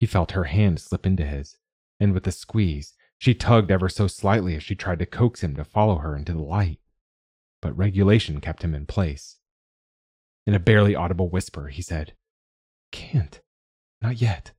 [0.00, 1.58] He felt her hand slip into his,
[2.00, 5.54] and with a squeeze, she tugged ever so slightly as she tried to coax him
[5.54, 6.80] to follow her into the light.
[7.62, 9.38] But regulation kept him in place.
[10.44, 12.14] In a barely audible whisper, he said,
[12.90, 13.40] Can't.
[14.02, 14.50] Not yet.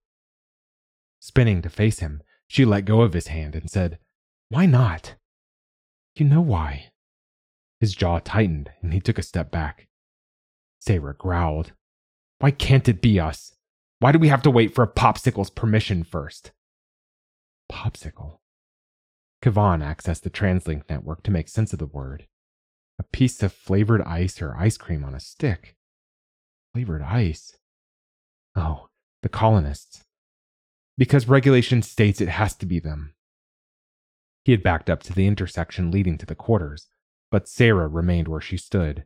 [1.27, 3.99] Spinning to face him, she let go of his hand and said,
[4.47, 5.15] Why not?
[6.15, 6.91] You know why.
[7.81, 9.89] His jaw tightened and he took a step back.
[10.79, 11.73] Seyra growled,
[12.39, 13.53] Why can't it be us?
[13.99, 16.53] Why do we have to wait for a popsicle's permission first?
[17.69, 18.37] Popsicle.
[19.43, 22.25] Kehvan accessed the TransLink network to make sense of the word.
[22.99, 25.75] A piece of flavored ice or ice cream on a stick.
[26.73, 27.57] Flavored ice.
[28.55, 28.87] Oh,
[29.23, 30.06] the colonists
[30.97, 33.13] because regulation states it has to be them.
[34.43, 36.87] He had backed up to the intersection leading to the quarters,
[37.29, 39.03] but Seyra remained where she stood.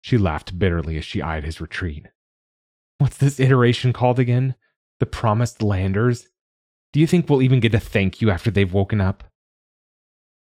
[0.00, 2.06] She laughed bitterly as she eyed his retreat.
[2.98, 4.54] What's this iteration called again?
[4.98, 6.28] The Promised Landers?
[6.92, 9.24] Do you think we'll even get a thank you after they've woken up?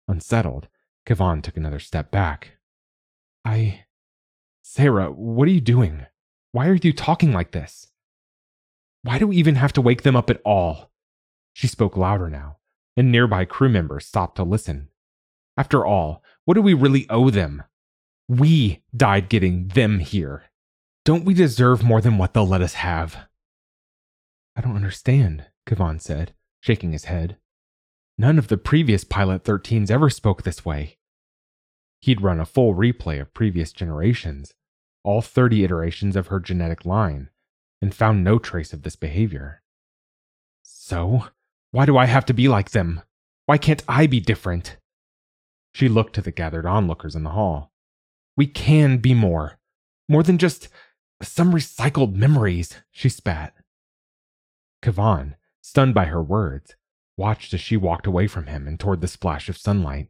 [0.09, 0.69] Unsettled,
[1.07, 2.59] Kehvan took another step back.
[3.45, 3.85] I.
[4.65, 6.07] Seyra, what are you doing?
[6.53, 7.89] Why are you talking like this?
[9.05, 10.91] Why do we even have to wake them up at all?
[11.53, 12.57] She spoke louder now,
[12.97, 14.89] and nearby crew members stopped to listen.
[15.59, 17.63] After all, what do we really owe them?
[18.29, 20.45] We died getting them here.
[21.05, 23.29] Don't we deserve more than what they'll let us have?
[24.57, 27.37] I don't understand, Kehvan said, shaking his head.
[28.17, 30.97] None of the previous Pilot 13s ever spoke this way.
[32.01, 34.55] He'd run a full replay of previous generations,
[35.03, 37.29] all 30 iterations of her genetic line,
[37.85, 39.61] and found no trace of this behavior.
[40.63, 41.27] So,
[41.71, 43.03] why do I have to be like them?
[43.45, 44.79] Why can't I be different?
[45.75, 47.73] She looked to the gathered onlookers in the hall.
[48.39, 49.59] We can be more.
[50.09, 50.71] More than just
[51.23, 53.53] some recycled memories, she spat.
[54.83, 56.77] Kehvan, stunned by her words,
[57.19, 60.09] watched as she walked away from him and toward the splash of sunlight.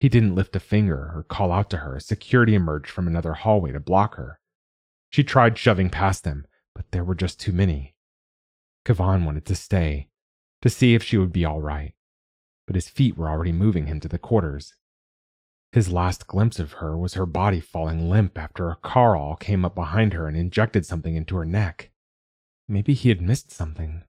[0.00, 3.34] He didn't lift a finger or call out to her as security emerged from another
[3.34, 4.40] hallway to block her.
[5.10, 6.48] She tried shoving past them,
[6.94, 7.96] there were just too many.
[8.86, 10.08] Kehvan wanted to stay,
[10.62, 11.92] to see if she would be all right,
[12.68, 14.74] but his feet were already moving him to the quarters.
[15.72, 19.74] His last glimpse of her was her body falling limp after a Carl came up
[19.74, 21.90] behind her and injected something into her neck.
[22.68, 24.04] Maybe he had missed something,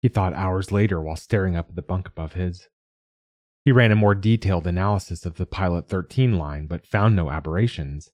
[0.00, 2.68] he thought hours later while staring up at the bunk above his.
[3.66, 8.10] He ran a more detailed analysis of the Pilot 13 line but found no aberrations.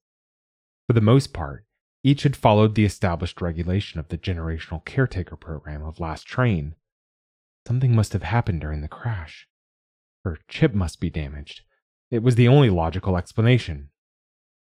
[0.88, 1.64] For the most part,
[2.06, 6.76] each had followed the established regulation of the generational caretaker program of Last Train.
[7.66, 9.48] Something must have happened during the crash.
[10.24, 11.62] Her chip must be damaged,
[12.08, 13.90] it was the only logical explanation.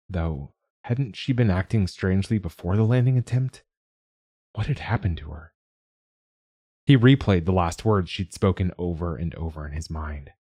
[0.09, 0.53] Though,
[0.85, 3.63] hadn't she been acting strangely before the landing attempt?
[4.53, 5.53] What had happened to her?
[6.85, 10.31] He replayed the last words she'd spoken over and over in his mind.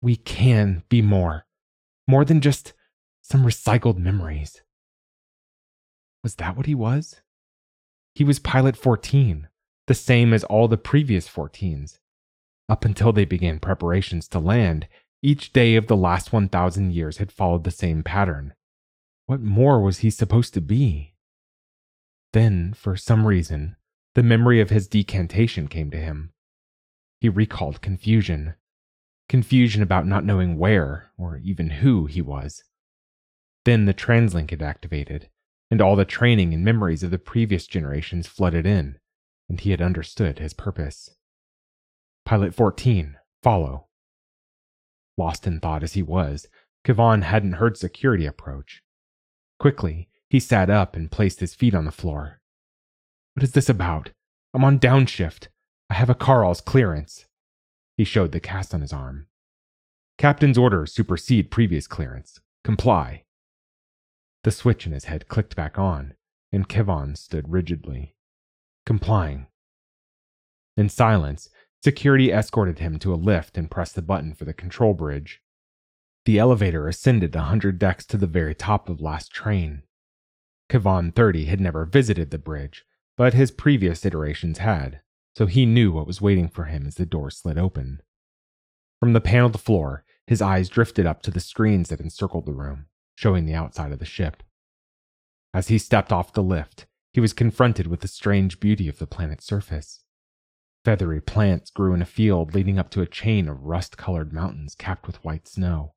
[0.00, 1.46] We can be more.
[2.06, 2.74] More than just
[3.22, 4.62] some recycled memories.
[6.26, 7.20] Was that what he was?
[8.16, 9.46] He was Pilot 14,
[9.86, 12.00] the same as all the previous 14s.
[12.68, 14.88] Up until they began preparations to land,
[15.22, 18.54] each day of the last 1,000 years had followed the same pattern.
[19.26, 21.14] What more was he supposed to be?
[22.32, 23.76] Then, for some reason,
[24.16, 26.32] the memory of his decantation came to him.
[27.20, 28.54] He recalled confusion.
[29.28, 32.64] Confusion about not knowing where, or even who, he was.
[33.64, 35.28] Then the translink had activated,
[35.70, 38.98] and all the training and memories of the previous generations flooded in,
[39.48, 41.10] and he had understood his purpose.
[42.24, 43.86] Pilot 14, follow.
[45.16, 46.46] Lost in thought as he was,
[46.84, 48.82] Kehvan hadn't heard security approach.
[49.58, 52.40] Quickly, he sat up and placed his feet on the floor.
[53.34, 54.10] What is this about?
[54.54, 55.48] I'm on downshift.
[55.90, 57.26] I have a Carl's clearance.
[57.96, 59.26] He showed the cast on his arm.
[60.18, 62.40] Captain's orders supersede previous clearance.
[62.64, 63.25] Comply.
[64.46, 66.14] The switch in his head clicked back on,
[66.52, 68.14] and Kehvan stood rigidly.
[68.84, 69.48] Complying.
[70.76, 71.48] In silence,
[71.82, 75.42] Security escorted him to a lift and pressed the button for the control bridge.
[76.26, 79.82] The elevator ascended a hundred decks to the very top of last train.
[80.70, 82.84] Kehvan 30 had never visited the bridge,
[83.16, 85.00] but his previous iterations had,
[85.34, 88.00] so he knew what was waiting for him as the door slid open.
[89.00, 92.86] From the paneled floor, his eyes drifted up to the screens that encircled the room,
[93.16, 94.44] showing the outside of the ship.
[95.52, 99.06] As he stepped off the lift, he was confronted with the strange beauty of the
[99.06, 100.04] planet's surface.
[100.84, 104.76] Feathery plants grew in a field leading up to a chain of rust colored mountains
[104.76, 105.94] capped with white snow.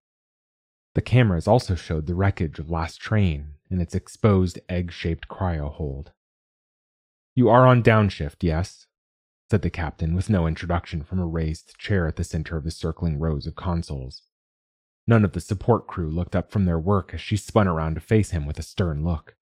[0.95, 5.71] The cameras also showed the wreckage of last train in its exposed egg shaped cryo
[5.71, 6.11] hold.
[7.35, 8.87] You are on downshift, yes?
[9.51, 12.71] said the captain with no introduction from a raised chair at the center of the
[12.71, 14.23] circling rows of consoles.
[15.09, 17.99] None of the support crew looked up from their work as she spun around to
[17.99, 19.35] face him with a stern look.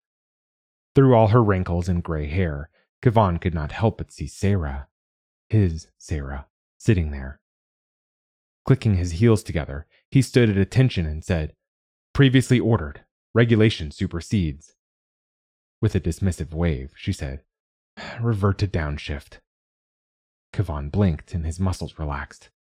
[0.95, 2.69] Through all her wrinkles and gray hair,
[3.01, 4.85] Kehvan could not help but see Seyra,
[5.49, 6.45] his Seyra,
[6.77, 7.41] sitting there.
[8.65, 11.53] Clicking his heels together, he stood at attention and said,
[12.13, 13.01] Previously ordered.
[13.33, 14.73] Regulation supersedes.
[15.81, 17.41] With a dismissive wave, she said,
[18.21, 19.39] Revert to downshift.
[20.53, 22.51] Kehvan blinked and his muscles relaxed.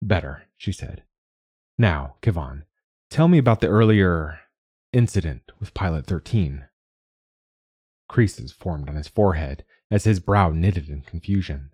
[0.00, 1.02] Better, she said.
[1.78, 2.64] Now, Kehvan,
[3.10, 4.40] tell me about the earlier
[4.92, 6.66] incident with Pilot 13.
[8.08, 11.70] Creases formed on his forehead as his brow knitted in confusion.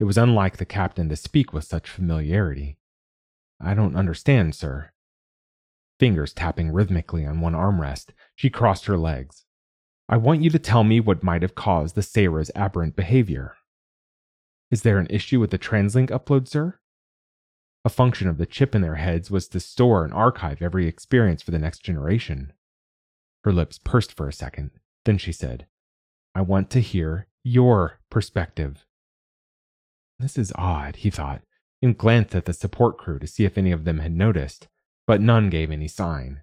[0.00, 2.78] It was unlike the captain to speak with such familiarity.
[3.60, 4.90] I don't understand, sir.
[6.00, 9.44] Fingers tapping rhythmically on one armrest, she crossed her legs.
[10.08, 13.56] I want you to tell me what might have caused the Seyra's aberrant behavior.
[14.70, 16.78] Is there an issue with the TransLink upload, sir?
[17.84, 21.42] A function of the chip in their heads was to store and archive every experience
[21.42, 22.52] for the next generation.
[23.44, 24.70] Her lips pursed for a second,
[25.04, 25.66] then she said,
[26.34, 28.86] I want to hear your perspective.
[30.18, 31.42] This is odd, he thought,
[31.82, 34.68] and glanced at the support crew to see if any of them had noticed,
[35.06, 36.40] but none gave any sign.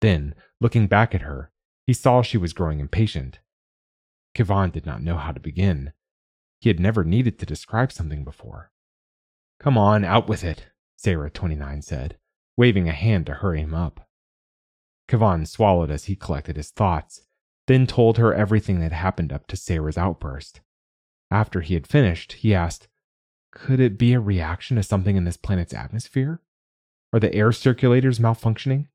[0.00, 1.52] Then, looking back at her,
[1.86, 3.38] he saw she was growing impatient.
[4.34, 5.92] Kehvan did not know how to begin,
[6.60, 8.72] He had never needed to describe something before.
[9.58, 10.66] Come on, out with it,
[10.98, 12.18] Seyra 29 said,
[12.56, 14.08] waving a hand to hurry him up.
[15.08, 17.22] Kehvan swallowed as he collected his thoughts,
[17.66, 20.60] then told her everything that happened up to Seyra's outburst.
[21.30, 22.88] After he had finished, he asked,
[23.52, 26.40] Could it be a reaction to something in this planet's atmosphere?
[27.12, 28.88] Are the air circulators malfunctioning?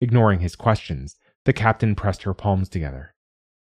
[0.00, 3.14] Ignoring his questions, the captain pressed her palms together,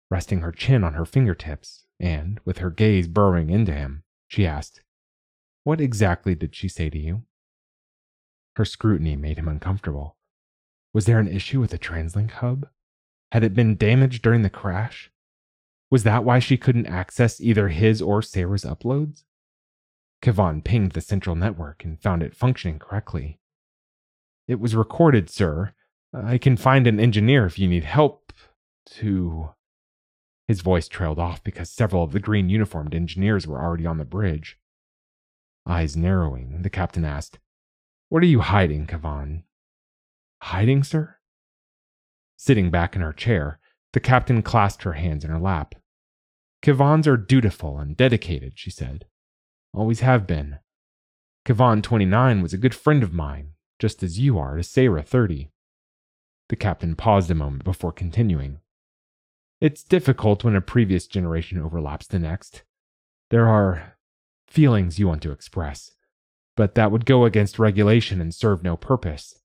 [0.10, 4.82] resting her chin on her fingertips, and, with her gaze burrowing into him, she asked,
[5.66, 7.24] What exactly did she say to you?
[8.56, 10.16] Her scrutiny made him uncomfortable.
[10.94, 12.68] Was there an issue with the TransLink hub?
[13.32, 15.12] Had it been damaged during the crash?
[15.90, 19.24] Was that why she couldn't access either his or Seyra's uploads?
[20.22, 23.40] Kehvan pinged the central network and found it functioning correctly.
[24.48, 25.74] It was recorded, sir.
[26.14, 28.32] I can find an engineer if you need help
[28.92, 29.50] to.
[30.48, 34.06] His voice trailed off because several of the green uniformed engineers were already on the
[34.06, 34.60] bridge.
[35.68, 37.40] Eyes narrowing, the captain asked,
[38.10, 39.44] What are you hiding, Kehvan?
[40.44, 41.18] Hiding, sir?
[42.38, 43.60] Sitting back in her chair,
[43.94, 45.74] the captain clasped her hands in her lap.
[46.62, 49.06] Kehvans are dutiful and dedicated, she said.
[49.74, 50.60] Always have been.
[51.46, 55.52] Kehvan 29 was a good friend of mine, just as you are to Seyra 30.
[56.50, 58.60] The captain paused a moment before continuing.
[59.62, 62.64] It's difficult when a previous generation overlaps the next.
[63.30, 63.95] There are
[64.48, 65.92] feelings you want to express,
[66.56, 69.40] but that would go against regulation and serve no purpose.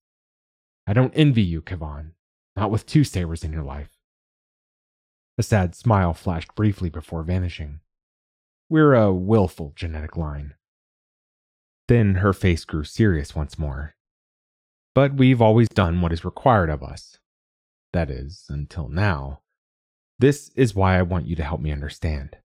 [0.86, 2.12] I don't envy you, Kehvan,
[2.56, 3.90] not with two Seyras in your life.
[5.38, 7.80] A sad smile flashed briefly before vanishing.
[8.68, 10.54] We're a willful genetic line.
[11.88, 13.94] Then her face grew serious once more.
[14.94, 17.18] But we've always done what is required of us.
[17.92, 19.40] That is, until now.
[20.18, 22.36] This is why I want you to help me understand.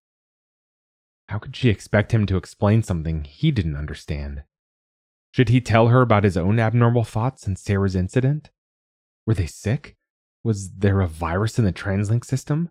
[1.30, 4.44] How could she expect him to explain something he didn't understand?
[5.32, 8.52] Should he tell her about his own abnormal thoughts and Seyra's incident?
[9.26, 9.98] Were they sick?
[10.44, 12.70] Was there a virus in the TransLink system?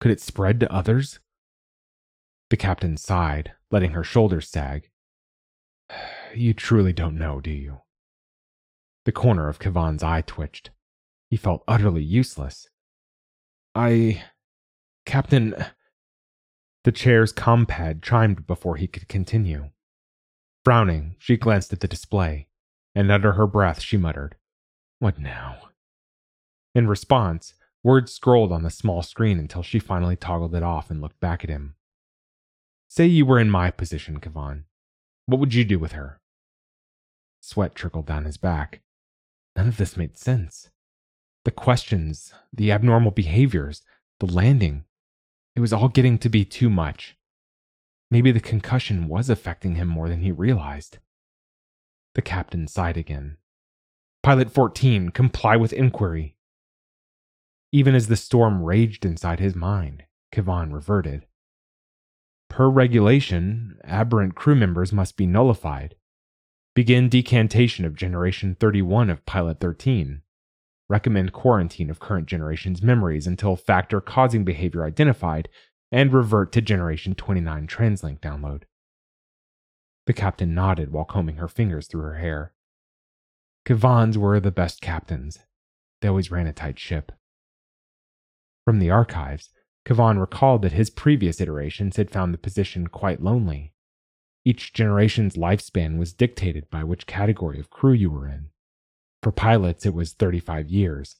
[0.00, 1.20] Could it spread to others?
[2.50, 4.90] The captain sighed, letting her shoulders sag.
[6.34, 7.82] You truly don't know, do you?
[9.04, 10.70] The corner of Kehvan's eye twitched.
[11.28, 12.70] He felt utterly useless.
[13.74, 14.24] I.
[15.04, 15.54] Captain.
[16.84, 19.70] The chair's compad chimed before he could continue.
[20.64, 22.48] Frowning, she glanced at the display,
[22.94, 24.36] and under her breath she muttered,
[24.98, 25.68] What now?
[26.74, 31.00] In response, words scrolled on the small screen until she finally toggled it off and
[31.00, 31.74] looked back at him.
[32.88, 34.64] Say you were in my position, Kehvan.
[35.26, 36.20] What would you do with her?
[37.40, 38.82] Sweat trickled down his back.
[39.56, 40.70] None of this made sense.
[41.44, 43.82] The questions, the abnormal behaviors,
[44.20, 44.84] the landing.
[45.54, 47.16] It was all getting to be too much.
[48.10, 50.98] Maybe the concussion was affecting him more than he realized.
[52.14, 53.36] The captain sighed again.
[54.22, 56.36] Pilot 14, comply with inquiry.
[57.72, 61.26] Even as the storm raged inside his mind, Kehvan reverted.
[62.48, 65.96] Per regulation, aberrant crew members must be nullified.
[66.74, 70.21] Begin decantation of Generation 31 of Pilot 13.
[70.92, 75.48] Recommend quarantine of current generation's memories until factor causing behavior identified
[75.90, 78.64] and revert to Generation 29 Translink download.
[80.04, 82.52] The captain nodded while combing her fingers through her hair.
[83.64, 85.38] Kehvans were the best captains.
[86.02, 87.10] They always ran a tight ship.
[88.66, 89.48] From the archives,
[89.86, 93.72] Kehvan recalled that his previous iterations had found the position quite lonely.
[94.44, 98.51] Each generation's lifespan was dictated by which category of crew you were in.
[99.22, 101.16] For pilots, it was 35 years.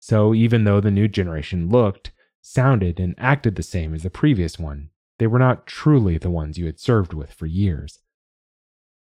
[0.00, 2.12] So even though the new generation looked
[2.48, 4.90] sounded, and acted the same as the previous one.
[5.18, 8.00] They were not truly the ones you had served with for years.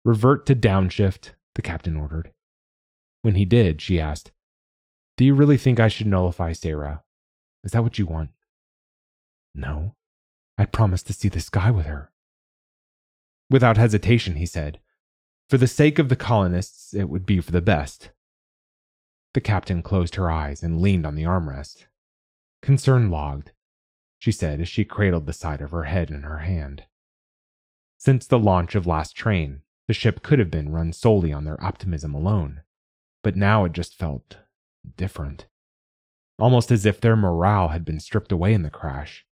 [0.03, 2.31] Revert to downshift, the captain ordered.
[3.21, 4.31] When he did, she asked,
[5.17, 7.01] Do you really think I should nullify Seyra?
[7.63, 8.31] Is that what you want?
[9.55, 9.95] No.
[10.57, 12.11] I promised to see the sky with her.
[13.49, 14.79] Without hesitation, he said,
[15.49, 18.11] For the sake of the colonists, it would be for the best.
[19.33, 21.85] The captain closed her eyes and leaned on the armrest.
[22.61, 23.51] Concern logged,
[24.19, 26.83] she said as she cradled the side of her head in her hand.
[27.97, 31.63] Since the launch of Last Train, the ship could have been run solely on their
[31.63, 32.61] optimism alone,
[33.23, 34.37] but now it just felt
[34.97, 35.47] different.
[36.37, 39.25] Almost as if their morale had been stripped away in the crash.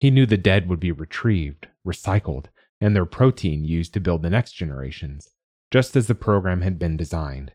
[0.00, 2.46] He knew the dead would be retrieved, recycled,
[2.80, 5.30] and their protein used to build the next generations,
[5.70, 7.52] just as the program had been designed.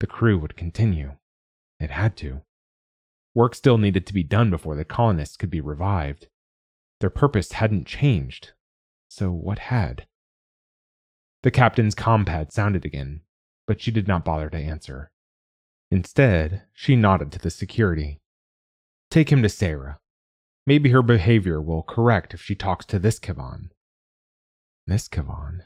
[0.00, 1.12] The crew would continue.
[1.78, 2.42] It had to.
[3.34, 6.28] Work still needed to be done before the colonists could be revived.
[7.00, 8.52] Their purpose hadn't changed.
[9.08, 10.06] So what had?
[11.42, 13.22] The captain's compad sounded again,
[13.66, 15.10] but she did not bother to answer.
[15.90, 18.20] Instead, she nodded to the security.
[19.10, 19.98] Take him to Seyra.
[20.66, 23.70] Maybe her behavior will correct if she talks to this Kehvan.
[24.86, 25.62] Miss Kehvan.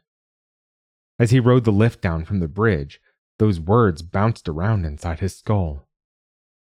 [1.18, 3.00] As he rode the lift down from the bridge,
[3.38, 5.88] those words bounced around inside his skull.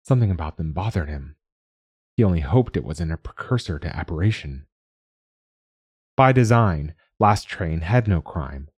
[0.02, 1.36] Something about them bothered him.
[2.16, 4.66] He only hoped it wasn't a precursor to aberration.
[6.16, 8.68] By design, Last Train had no crime.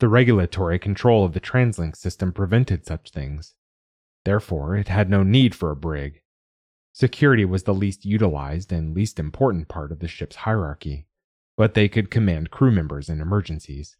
[0.00, 3.54] The regulatory control of the TransLink system prevented such things.
[4.24, 6.22] Therefore, it had no need for a brig.
[6.92, 11.06] Security was the least utilized and least important part of the ship's hierarchy,
[11.56, 13.96] but they could command crew members in emergencies.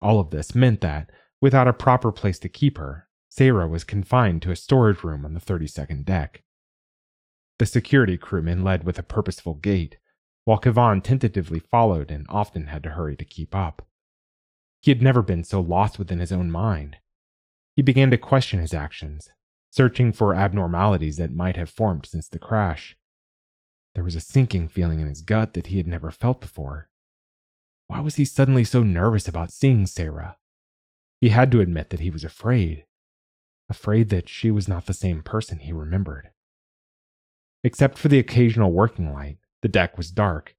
[0.00, 1.10] All of this meant that,
[1.42, 5.34] without a proper place to keep her, Seyra was confined to a storage room on
[5.34, 6.44] the 32nd deck.
[7.58, 9.98] The security crewman led with a purposeful gait,
[10.44, 13.86] while Kehvan tentatively followed and often had to hurry to keep up.
[14.80, 16.98] He had never been so lost within his own mind.
[17.74, 19.30] He began to question his actions,
[19.70, 22.96] searching for abnormalities that might have formed since the crash.
[23.94, 26.88] There was a sinking feeling in his gut that he had never felt before.
[27.88, 30.36] Why was he suddenly so nervous about seeing Seyra?
[31.22, 32.84] He had to admit that he was afraid.
[33.70, 36.30] Afraid that she was not the same person he remembered.
[37.62, 40.56] Except for the occasional working light, the deck was dark.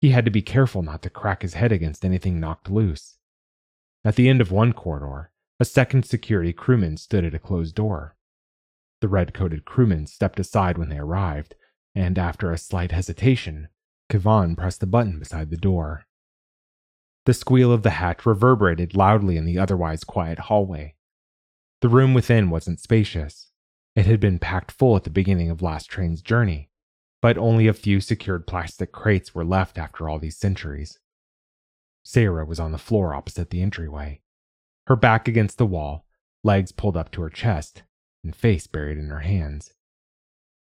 [0.00, 3.18] He had to be careful not to crack his head against anything knocked loose.
[4.02, 8.16] At the end of one corridor, a second security crewman stood at a closed door.
[9.02, 11.56] The red coated crewman stepped aside when they arrived,
[11.94, 13.68] and after a slight hesitation,
[14.08, 16.06] Kehvan pressed the button beside the door.
[17.26, 20.94] The squeal of the hatch reverberated loudly in the otherwise quiet hallway.
[21.80, 23.50] The room within wasn't spacious.
[23.94, 26.70] It had been packed full at the beginning of last train's journey,
[27.20, 30.98] but only a few secured plastic crates were left after all these centuries.
[32.04, 34.22] Seyra was on the floor opposite the entryway,
[34.90, 36.04] her back against the wall,
[36.42, 37.84] legs pulled up to her chest,
[38.24, 39.72] and face buried in her hands.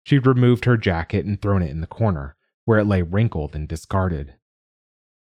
[0.05, 2.35] She'd removed her jacket and thrown it in the corner,
[2.65, 4.37] where it lay wrinkled and discarded.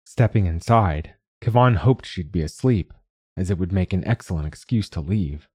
[0.06, 2.94] Stepping inside, Kehvan hoped she'd be asleep,
[3.36, 5.48] as it would make an excellent excuse to leave.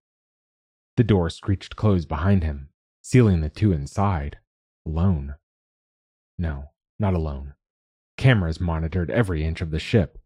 [0.98, 2.70] The door screeched closed behind him,
[3.02, 4.40] sealing the two inside,
[4.86, 5.36] alone.
[6.38, 7.54] No, not alone.
[8.18, 10.20] Cameras monitored every inch of the ship,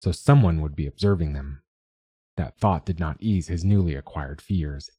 [0.00, 1.62] so someone would be observing them.
[2.36, 4.90] That thought did not ease his newly acquired fears.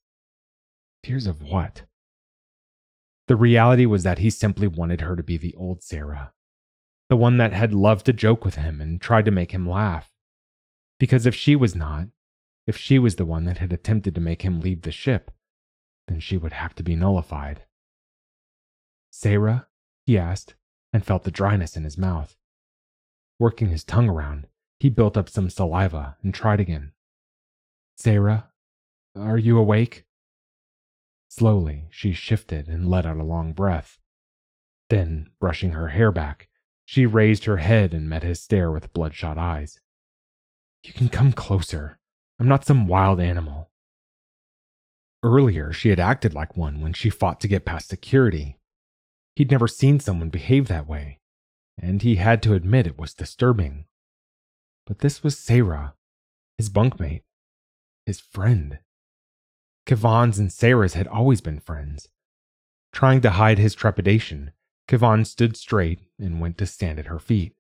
[1.05, 1.83] Fears of what?
[3.27, 6.31] The reality was that he simply wanted her to be the old Seyra,
[7.13, 10.11] the one that had loved to joke with him and tried to make him laugh.
[10.97, 12.07] Because if she was not,
[12.65, 15.29] if she was the one that had attempted to make him leave the ship,
[16.07, 17.65] then she would have to be nullified.
[19.11, 19.67] Seyra?
[20.07, 20.55] he asked,
[20.91, 22.35] and felt the dryness in his mouth.
[23.37, 24.47] Working his tongue around,
[24.79, 26.93] he built up some saliva and tried again.
[27.95, 28.45] Seyra,
[29.15, 30.05] are you awake?
[31.29, 33.99] Slowly, she shifted and let out a long breath.
[34.89, 36.49] Then, brushing her hair back,
[36.85, 39.79] she raised her head and met his stare with bloodshot eyes.
[40.83, 41.99] You can come closer.
[42.39, 43.69] I'm not some wild animal.
[45.23, 48.57] Earlier, she had acted like one when she fought to get past security.
[49.35, 51.19] He'd never seen someone behave that way,
[51.77, 53.85] and he had to admit it was disturbing.
[54.85, 55.93] But this was Seyra,
[56.57, 57.23] his bunkmate,
[58.05, 58.79] his friend.
[59.87, 62.09] Kehvan's and Seyra's had always been friends.
[62.91, 64.51] Trying to hide his trepidation,
[64.87, 67.55] Kehvan stood straight and went to stand at her feet.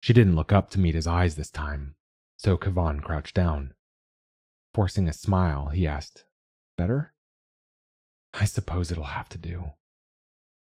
[0.00, 1.94] She didn't look up to meet his eyes this time,
[2.36, 3.74] so Kehvan crouched down.
[4.74, 6.24] Forcing a smile, he asked,
[6.76, 7.14] Better?
[8.34, 9.72] I suppose it'll have to do.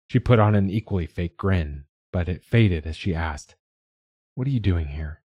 [0.10, 3.56] She put on an equally fake grin, but it faded as she asked,
[4.36, 5.22] What are you doing here?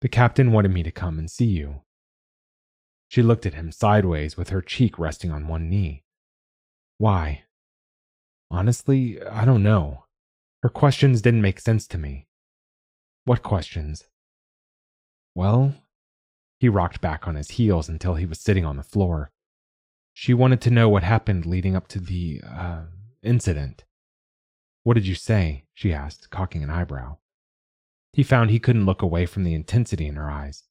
[0.00, 1.82] The captain wanted me to come and see you.
[3.08, 6.04] She looked at him sideways with her cheek resting on one knee.
[6.98, 7.44] Why?
[8.50, 10.04] Honestly, I don't know.
[10.62, 12.26] Her questions didn't make sense to me.
[13.24, 14.04] What questions?
[15.34, 15.74] Well,
[16.58, 19.30] he rocked back on his heels until he was sitting on the floor.
[20.14, 22.82] She wanted to know what happened leading up to the, uh,
[23.22, 23.84] incident.
[24.82, 25.64] What did you say?
[25.74, 27.18] she asked, cocking an eyebrow.
[28.12, 30.64] He found he couldn't look away from the intensity in her eyes,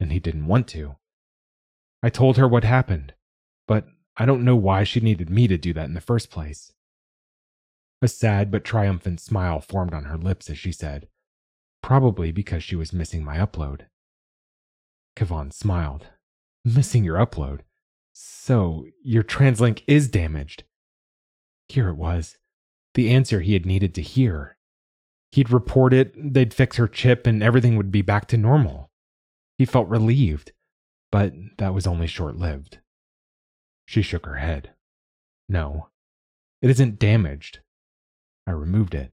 [0.00, 0.96] and he didn't want to.
[2.02, 3.14] I told her what happened,
[3.66, 6.72] but I don't know why she needed me to do that in the first place.
[8.04, 11.08] A sad but triumphant smile formed on her lips as she said,
[11.82, 13.86] Probably because she was missing my upload.
[15.16, 16.08] Kehvan smiled.
[16.66, 17.60] Missing your upload?
[18.12, 20.64] So, your translink is damaged.
[21.70, 22.36] Here it was,
[22.92, 24.58] the answer he had needed to hear.
[25.32, 28.90] He'd report it, they'd fix her chip, and everything would be back to normal.
[29.56, 30.52] He felt relieved,
[31.10, 32.80] but that was only short lived.
[33.86, 34.74] She shook her head.
[35.48, 35.88] No,
[36.60, 37.60] it isn't damaged.
[38.46, 39.12] I removed it.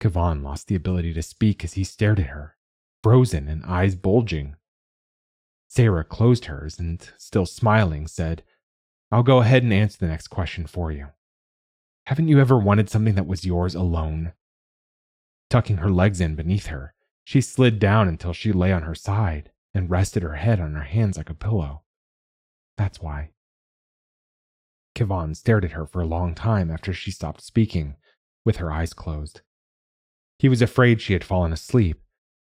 [0.00, 2.56] Kehvan lost the ability to speak as he stared at her,
[3.02, 4.56] frozen and eyes bulging.
[5.70, 8.42] Seyra closed hers and, still smiling, said,
[9.10, 11.08] I'll go ahead and answer the next question for you.
[12.06, 14.32] Haven't you ever wanted something that was yours alone?
[15.48, 16.94] Tucking her legs in beneath her,
[17.24, 20.82] she slid down until she lay on her side and rested her head on her
[20.82, 21.82] hands like a pillow.
[22.76, 23.30] That's why.
[24.94, 27.96] Kehvan stared at her for a long time after she stopped speaking,
[28.44, 29.40] with her eyes closed.
[30.38, 32.02] He was afraid she had fallen asleep,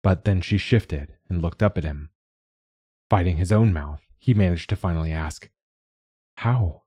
[0.02, 2.10] but then she shifted and looked up at him.
[3.08, 5.48] Fighting his own mouth, he managed to finally ask,
[6.38, 6.82] How?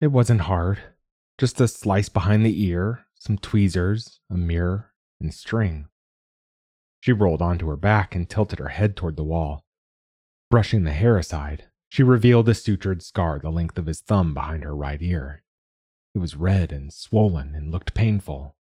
[0.00, 0.80] It wasn't hard.
[1.36, 5.88] Just a slice behind the ear, some tweezers, a mirror, and string.
[7.00, 9.64] She rolled onto her back and tilted her head toward the wall.
[10.50, 14.62] Brushing the hair aside, she revealed a sutured scar the length of his thumb behind
[14.62, 15.42] her right ear.
[16.14, 18.56] It was red and swollen and looked painful.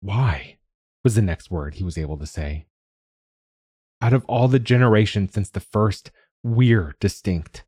[0.00, 0.58] Why?
[1.04, 2.66] was the next word he was able to say.
[4.02, 6.10] Out of all the generations since the first,
[6.42, 7.64] we're distinct.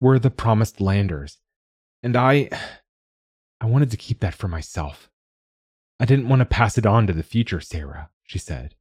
[0.00, 1.38] We're the promised landers.
[2.02, 2.48] And I.
[3.60, 5.08] I wanted to keep that for myself.
[6.00, 8.74] I didn't want to pass it on to the future, Seyra, she said.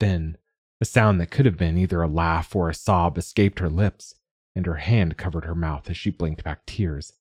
[0.00, 0.36] Then,
[0.82, 4.15] a sound that could have been either a laugh or a sob escaped her lips,
[4.56, 7.12] and her hand covered her mouth as she blinked back tears.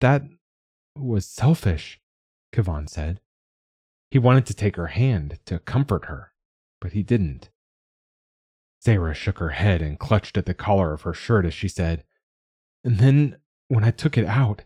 [0.00, 0.24] That
[0.96, 2.00] was selfish,
[2.52, 3.20] Kehvan said.
[4.10, 6.32] He wanted to take her hand to comfort her,
[6.80, 7.50] but he didn't.
[8.84, 12.02] Seyra shook her head and clutched at the collar of her shirt as she said,
[12.82, 13.36] And then,
[13.68, 14.64] when I took it out,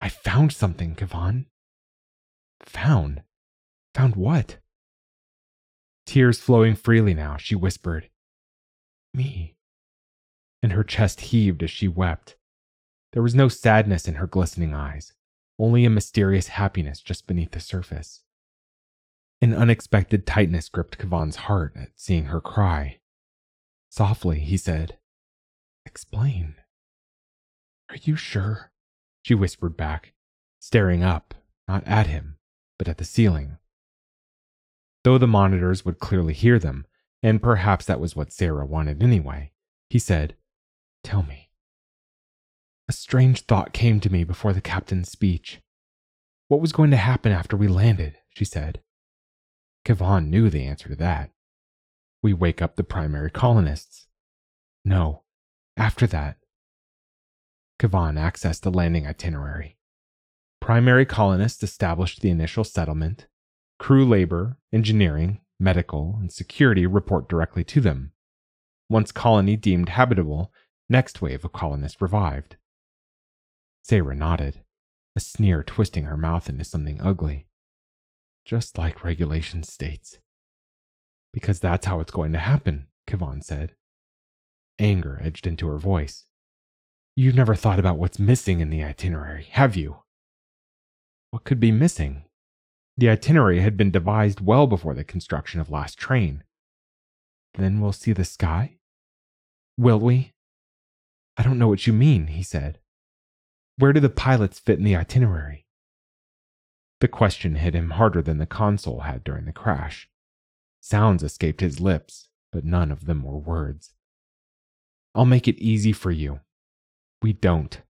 [0.00, 1.46] I found something, Kehvan.
[2.64, 3.22] Found?
[3.94, 4.56] Found what?
[6.06, 8.10] Tears flowing freely now, she whispered,
[9.14, 9.55] Me.
[10.66, 12.34] And her chest heaved as she wept.
[13.12, 15.12] There was no sadness in her glistening eyes,
[15.60, 18.24] only a mysterious happiness just beneath the surface.
[19.40, 22.98] An unexpected tightness gripped Kehvan's heart at seeing her cry.
[23.90, 24.98] Softly, he said,
[25.84, 26.56] Explain.
[27.88, 28.72] Are you sure?
[29.22, 30.14] She whispered back,
[30.58, 31.32] staring up,
[31.68, 32.38] not at him,
[32.76, 33.58] but at the ceiling.
[35.04, 36.86] Though the monitors would clearly hear them,
[37.22, 39.52] and perhaps that was what Seyra wanted anyway,
[39.88, 40.34] he said,
[41.06, 41.50] Tell me.
[42.88, 45.60] A strange thought came to me before the captain's speech.
[46.48, 48.16] What was going to happen after we landed?
[48.30, 48.80] she said.
[49.84, 51.30] Kehvan knew the answer to that.
[52.24, 54.08] We wake up the primary colonists.
[54.84, 55.22] No,
[55.76, 56.38] after that.
[57.78, 59.78] Kehvan accessed the landing itinerary.
[60.60, 63.28] Primary colonists established the initial settlement.
[63.78, 68.10] Crew labor, engineering, medical, and security report directly to them.
[68.90, 70.52] Once colony deemed habitable,
[70.88, 72.56] next wave of colonists revived.
[73.88, 74.60] Seyra nodded,
[75.14, 77.46] a sneer twisting her mouth into something ugly
[78.46, 80.18] just like regulation states.
[81.34, 83.74] Because that's how it's going to happen, Kehvan said.
[84.78, 86.24] Anger edged into her voice.
[87.16, 89.98] You've never thought about what's missing in the itinerary, have you?
[91.30, 92.24] What could be missing?
[92.96, 96.44] The itinerary had been devised well before the construction of Last Train.
[97.54, 98.76] Then we'll see the sky?
[99.76, 100.32] Will we?
[101.36, 102.78] I don't know what you mean, he said.
[103.78, 105.66] Where do the pilots fit in the itinerary?
[107.00, 110.08] The question hit him harder than the console had during the crash.
[110.80, 113.92] Sounds escaped his lips, but none of them were words.
[115.14, 116.40] I'll make it easy for you.
[117.20, 117.82] We don't.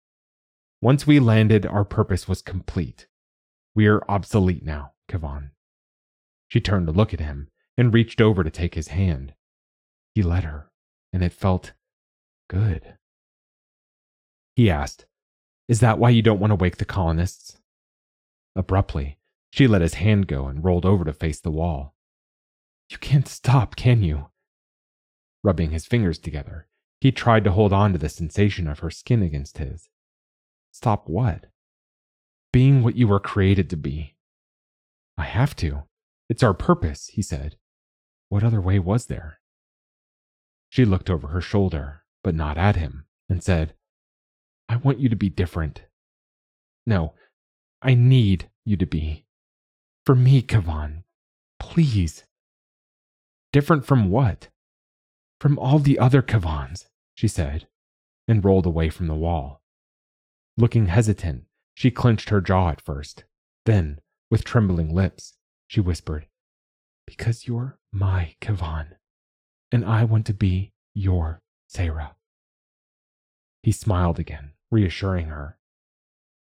[0.81, 3.07] Once we landed, our purpose was complete.
[3.75, 5.51] We are obsolete now, Kehvan.
[6.49, 9.35] She turned to look at him and reached over to take his hand.
[10.15, 10.71] He let her,
[11.13, 11.73] and it felt
[12.49, 12.97] good.
[14.57, 15.05] He asked,
[15.69, 17.59] Is that why you don't want to wake the colonists?
[18.57, 19.19] Abruptly,
[19.53, 21.95] she let his hand go and rolled over to face the wall.
[22.89, 24.31] You can't stop, can you?
[25.45, 26.69] Rubbing his fingers together,
[27.01, 29.91] he tried to hold on to the sensation of her skin against his.
[30.73, 31.47] Stop what?
[32.51, 34.17] Being what you were created to be.
[35.19, 35.85] I have to.
[36.31, 37.57] It's our purpose, he said.
[38.31, 39.39] What other way was there?
[40.71, 43.75] She looked over her shoulder, but not at him, and said,
[44.69, 45.83] I want you to be different.
[46.87, 47.15] No,
[47.83, 49.25] I need you to be.
[50.05, 51.05] For me, Kehvan.
[51.59, 52.25] Please.
[53.53, 54.49] Different from what?
[55.41, 57.67] From all the other Kehvans, she said,
[58.29, 59.63] and rolled away from the wall.
[60.57, 61.45] Looking hesitant,
[61.75, 63.25] she clenched her jaw at first.
[63.65, 64.01] Then,
[64.31, 65.35] With trembling lips,
[65.69, 66.27] she whispered,
[67.07, 68.97] Because you're my Kehvan,
[69.71, 71.43] and I want to be your
[71.73, 72.15] Seyra.
[73.63, 75.59] He smiled again, reassuring her.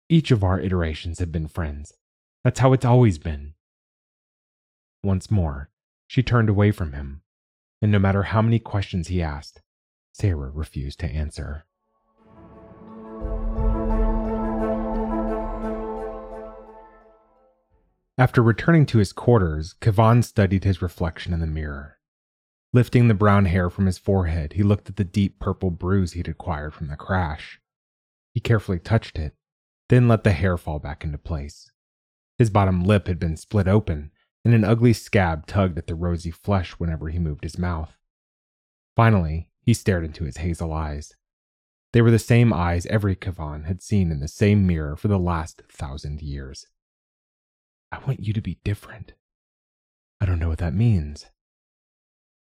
[0.08, 1.94] Each of our iterations have been friends.
[2.44, 3.54] That's how it's always been.
[5.02, 5.70] Once more,
[6.06, 7.22] she turned away from him,
[7.80, 9.62] and no matter how many questions he asked,
[10.14, 11.64] Seyra refused to answer.
[18.18, 21.98] After returning to his quarters, Kehvan studied his reflection in the mirror.
[22.74, 26.28] Lifting the brown hair from his forehead, he looked at the deep purple bruise he'd
[26.28, 27.61] acquired from the crash.
[28.34, 29.34] He carefully touched it,
[29.88, 31.70] then let the hair fall back into place.
[32.38, 34.10] His bottom lip had been split open,
[34.44, 37.96] and an ugly scab tugged at the rosy flesh whenever he moved his mouth.
[38.96, 41.14] Finally, he stared into his hazel eyes.
[41.92, 45.18] They were the same eyes every Kehvan had seen in the same mirror for the
[45.18, 46.66] last thousand years.
[47.92, 49.12] I want you to be different.
[50.20, 51.26] I don't know what that means.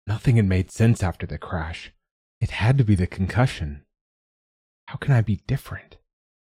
[0.06, 1.92] Nothing had made sense after the crash.
[2.40, 3.85] It had to be the concussion.
[4.86, 5.96] How can I be different?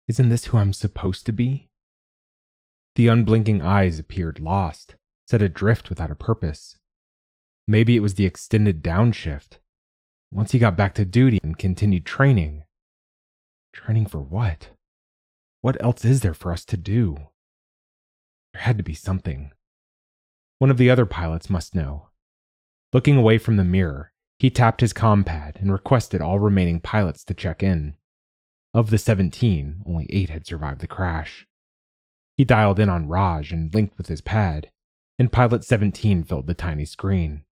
[0.08, 1.70] Isn't this who I'm supposed to be?
[2.96, 4.96] The unblinking eyes appeared lost,
[5.28, 6.78] set adrift without a purpose.
[7.68, 9.60] Maybe it was the extended downshift.
[10.32, 12.64] Once he got back to duty and continued training.
[13.74, 14.70] Training for what?
[15.62, 17.18] What else is there for us to do?
[18.54, 19.52] There had to be something.
[20.60, 22.10] One of the other pilots must know.
[22.94, 27.34] Looking away from the mirror, he tapped his compad and requested all remaining pilots to
[27.34, 27.96] check in.
[28.74, 31.47] Of the 17, only 8 had survived the crash.
[32.38, 34.72] He dialed in on Raj and linked with his pad,
[35.17, 37.43] and Pilot 17 filled the tiny screen.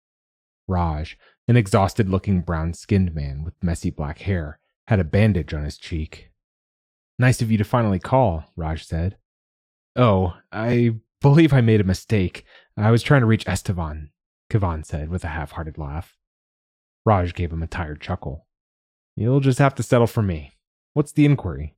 [0.67, 5.63] Raj, an exhausted looking brown skinned man with messy black hair, had a bandage on
[5.63, 6.29] his cheek.
[7.17, 9.17] Nice of you to finally call, Raj said.
[9.95, 12.45] Oh, I believe I made a mistake.
[12.77, 14.11] I was trying to reach Estevan.
[14.51, 16.15] Kehvan said with a half hearted laugh.
[17.05, 18.45] Raj gave him a tired chuckle.
[19.15, 20.56] You'll just have to settle for me.
[20.97, 21.75] What's the inquiry?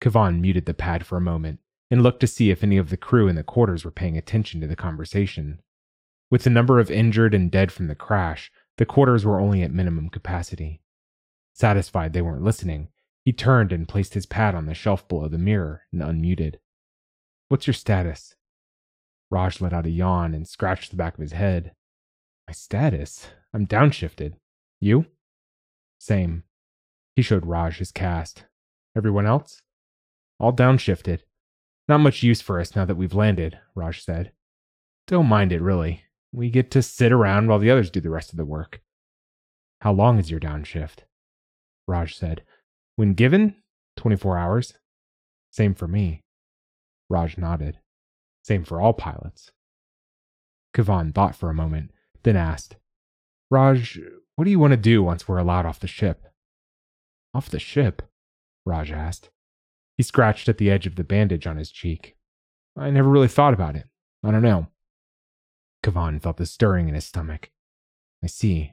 [0.00, 1.60] Kehvan muted the pad for a moment
[1.90, 4.58] and looked to see if any of the crew in the quarters were paying attention
[4.62, 5.60] to the conversation.
[6.30, 9.70] With the number of injured and dead from the crash, the quarters were only at
[9.70, 10.80] minimum capacity.
[11.52, 12.88] Satisfied they weren't listening,
[13.22, 16.54] he turned and placed his pad on the shelf below the mirror and unmuted.
[17.50, 18.34] What's your status?
[19.30, 21.74] Raj let out a yawn and scratched the back of his head.
[22.48, 23.26] My status?
[23.52, 24.36] I'm downshifted.
[24.80, 25.04] You?
[25.98, 26.44] Same.
[27.16, 28.44] He showed Raj his cast.
[28.94, 29.62] Everyone else?
[30.38, 31.20] All downshifted.
[31.88, 34.32] Not much use for us now that we've landed, Raj said.
[35.06, 36.02] Don't mind it, really.
[36.30, 38.82] We get to sit around while the others do the rest of the work.
[39.80, 41.00] How long is your downshift?
[41.88, 42.42] Raj said.
[42.96, 43.56] When given,
[43.96, 44.74] 24 hours.
[45.50, 46.22] Same for me.
[47.08, 47.78] Raj nodded.
[48.42, 49.52] Same for all pilots.
[50.74, 51.92] Kehvan thought for a moment,
[52.24, 52.76] then asked,
[53.50, 53.98] Raj,
[54.34, 56.26] what do you want to do once we're allowed off the ship?
[57.36, 58.00] Off the ship?
[58.64, 59.28] Raj asked.
[59.98, 62.16] He scratched at the edge of the bandage on his cheek.
[62.78, 63.84] I never really thought about it.
[64.24, 64.68] I don't know.
[65.84, 67.50] Kehvan felt the stirring in his stomach.
[68.24, 68.72] I see.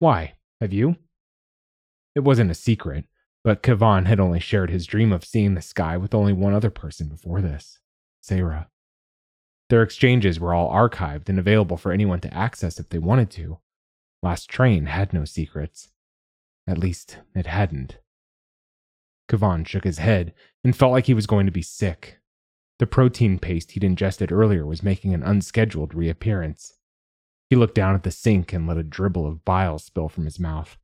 [0.00, 0.34] Why?
[0.60, 0.96] Have you?
[2.16, 3.04] It wasn't a secret,
[3.44, 6.70] but Kehvan had only shared his dream of seeing the sky with only one other
[6.70, 7.78] person before this.
[8.20, 8.66] Seyra.
[9.68, 13.60] Their exchanges were all archived and available for anyone to access if they wanted to.
[14.24, 15.90] Last Train had no secrets.
[16.70, 17.98] At least, it hadn't.
[19.28, 22.20] Kehvan shook his head and felt like he was going to be sick.
[22.78, 26.74] The protein paste he'd ingested earlier was making an unscheduled reappearance.
[27.48, 30.38] He looked down at the sink and let a dribble of bile spill from his
[30.38, 30.78] mouth.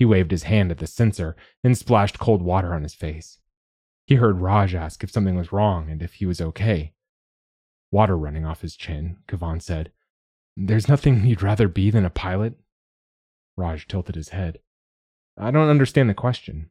[0.00, 3.38] He waved his hand at the sensor and splashed cold water on his face.
[4.08, 6.92] He heard Raj ask if something was wrong and if he was okay.
[7.92, 9.92] Water running off his chin, Kehvan said,
[10.56, 12.54] There's nothing you'd rather be than a pilot?
[13.56, 14.58] Raj tilted his head.
[15.36, 16.70] I don't understand the question.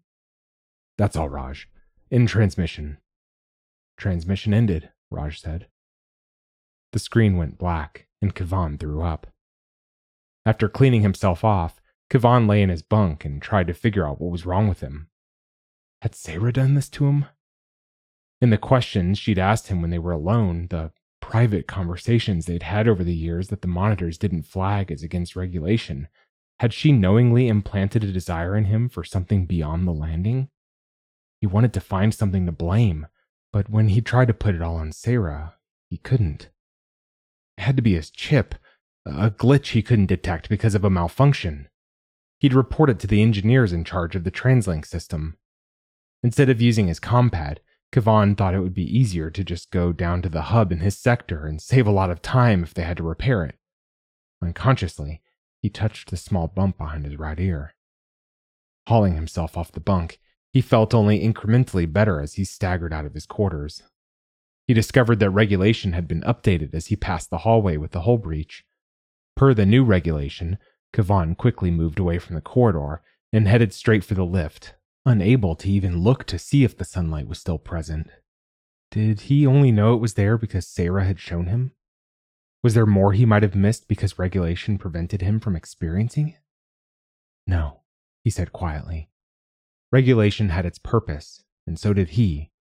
[0.98, 1.68] That's all, Raj.
[2.10, 2.98] In transmission.
[3.98, 5.68] Transmission ended, Raj said.
[6.92, 9.28] The screen went black, and Kehvan threw up.
[10.46, 14.32] After cleaning himself off, Kehvan lay in his bunk and tried to figure out what
[14.32, 15.10] was wrong with him.
[16.02, 17.26] Had Seyra done this to him?
[18.42, 20.92] In the questions she'd asked him when they were alone, the
[21.22, 26.10] private conversations they'd had over the years that the monitors didn't flag as against regulation,
[26.60, 30.50] had she knowingly implanted a desire in him for something beyond the landing?
[31.42, 33.08] He wanted to find something to blame,
[33.52, 35.54] but when he tried to put it all on Seyra,
[35.90, 36.50] he couldn't.
[37.58, 38.56] It had to be his chip,
[39.06, 41.68] a glitch he couldn't detect because of a malfunction.
[42.40, 45.38] He'd report it to the engineers in charge of the TransLink system.
[46.24, 47.60] Instead of using his compad,
[47.92, 50.98] Kehvan thought it would be easier to just go down to the hub in his
[50.98, 53.56] sector and save a lot of time if they had to repair it.
[54.42, 55.22] Unconsciously,
[55.64, 57.74] he touched the small bump behind his right ear.
[58.90, 60.20] Hauling himself off the bunk,
[60.52, 63.82] he felt only incrementally better as he staggered out of his quarters.
[64.68, 68.18] He discovered that regulation had been updated as he passed the hallway with the hull
[68.18, 68.66] breach.
[69.38, 70.58] Per the new regulation,
[70.94, 73.02] Kehvan quickly moved away from the corridor
[73.32, 77.28] and headed straight for the lift, unable to even look to see if the sunlight
[77.28, 78.10] was still present.
[78.92, 81.72] Did he only know it was there because Seyra had shown him?
[82.64, 86.40] Was there more he might have missed because regulation prevented him from experiencing it?
[87.46, 87.82] No,
[88.24, 89.10] he said quietly.
[89.92, 92.52] Regulation had its purpose, and so did he.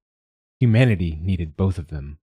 [0.59, 2.18] Humanity needed both of them.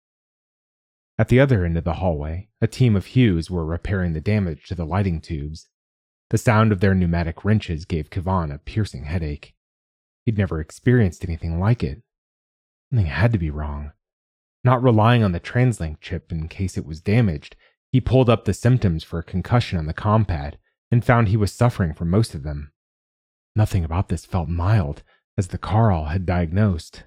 [1.20, 4.66] At the other end of the hallway, a team of Hughes were repairing the damage
[4.66, 5.68] to the lighting tubes.
[6.30, 9.56] The sound of their pneumatic wrenches gave Kehvan a piercing headache.
[10.26, 12.02] He'd never experienced anything like it.
[12.90, 13.94] Something had to be wrong.
[14.64, 17.56] Not relying on the TransLink chip in case it was damaged,
[17.92, 20.58] he pulled up the symptoms for a concussion on the compad
[20.92, 22.72] and found he was suffering from most of them.
[23.56, 25.04] Nothing about this felt mild,
[25.38, 27.04] as the Carl had diagnosed.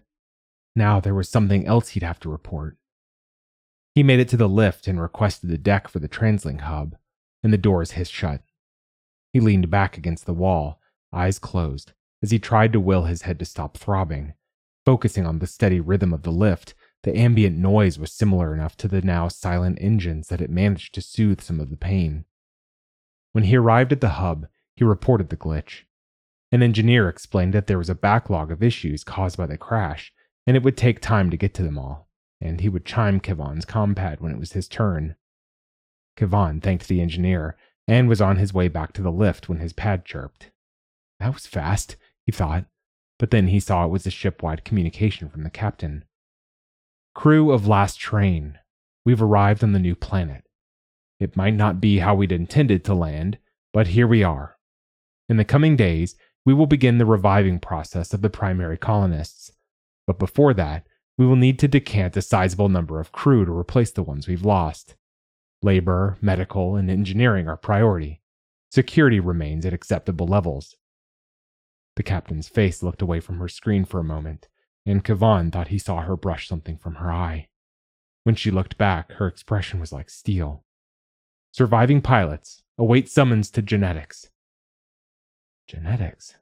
[0.75, 2.77] Now there was something else he'd have to report.
[3.95, 6.97] He made it to the lift and requested the deck for the TransLink hub,
[7.43, 8.43] and the doors hissed shut.
[9.33, 10.81] He leaned back against the wall,
[11.13, 14.35] eyes closed, as he tried to will his head to stop throbbing.
[14.85, 18.89] Focusing on the steady rhythm of the lift, the ambient noise was similar enough to
[18.89, 22.25] the now silent engines that it managed to soothe some of the pain.
[23.33, 25.85] When he arrived at the hub, he reported the glitch.
[26.53, 30.13] An engineer explained that there was a backlog of issues caused by the crash,
[30.47, 32.09] and it would take time to get to them all,
[32.41, 35.15] and he would chime Kehvan's compad when it was his turn.
[36.17, 39.73] Kehvan thanked the engineer and was on his way back to the lift when his
[39.73, 40.51] pad chirped.
[41.19, 42.67] That was fast, he thought,
[43.19, 46.05] but then he saw it was a shipwide communication from the captain.
[47.15, 48.59] Crew of last train,
[49.05, 50.45] we've arrived on the new planet.
[51.19, 53.39] It might not be how we'd intended to land,
[53.73, 54.57] but here we are.
[55.29, 56.15] In the coming days,
[56.47, 59.51] we will begin the reviving process of the primary colonists.
[60.07, 60.87] But before that,
[61.19, 64.45] we will need to decant a sizable number of crew to replace the ones we've
[64.45, 64.95] lost.
[65.63, 68.23] Labor, medical, and engineering are priority.
[68.71, 70.77] Security remains at acceptable levels.
[71.97, 74.49] The captain's face looked away from her screen for a moment,
[74.87, 77.49] and Kehvan thought he saw her brush something from her eye.
[78.25, 80.65] When she looked back, her expression was like steel.
[81.53, 84.31] Surviving pilots await summons to genetics.
[85.67, 86.37] Genetics?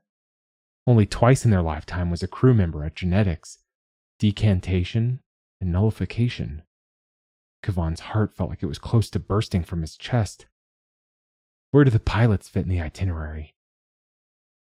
[0.87, 3.59] Only twice in their lifetime was a crew member at genetics
[4.19, 5.21] decantation
[5.61, 6.63] and nullification.
[7.63, 10.47] Kehvan's heart felt like it was close to bursting from his chest.
[11.71, 13.55] Where do the pilots fit in the itinerary?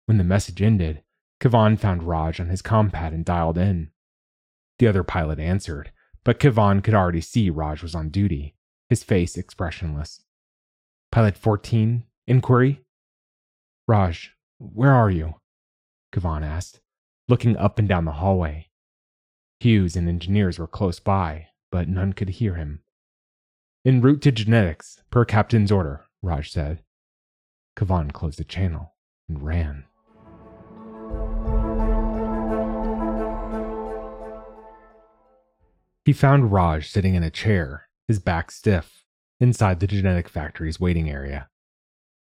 [0.05, 1.03] When the message ended,
[1.41, 3.89] Kehvan found Raj on his compad and dialed in.
[4.77, 5.91] The other pilot answered,
[6.23, 8.55] but Kehvan could already see Raj was on duty,
[8.89, 10.23] his face expressionless.
[11.11, 12.83] Pilot 14, inquiry?
[13.87, 15.35] Raj, where are you?
[16.13, 16.79] Kehvan asked,
[17.27, 18.69] looking up and down the hallway.
[19.59, 22.83] Hughes and engineers were close by, but none could hear him.
[23.83, 26.83] En route to genetics, per captain's order, Raj said.
[27.75, 28.93] Kehvan closed the channel
[29.27, 29.85] and ran.
[36.03, 39.05] He found Raj sitting in a chair, his back stiff,
[39.39, 41.47] inside the genetic factory's waiting area.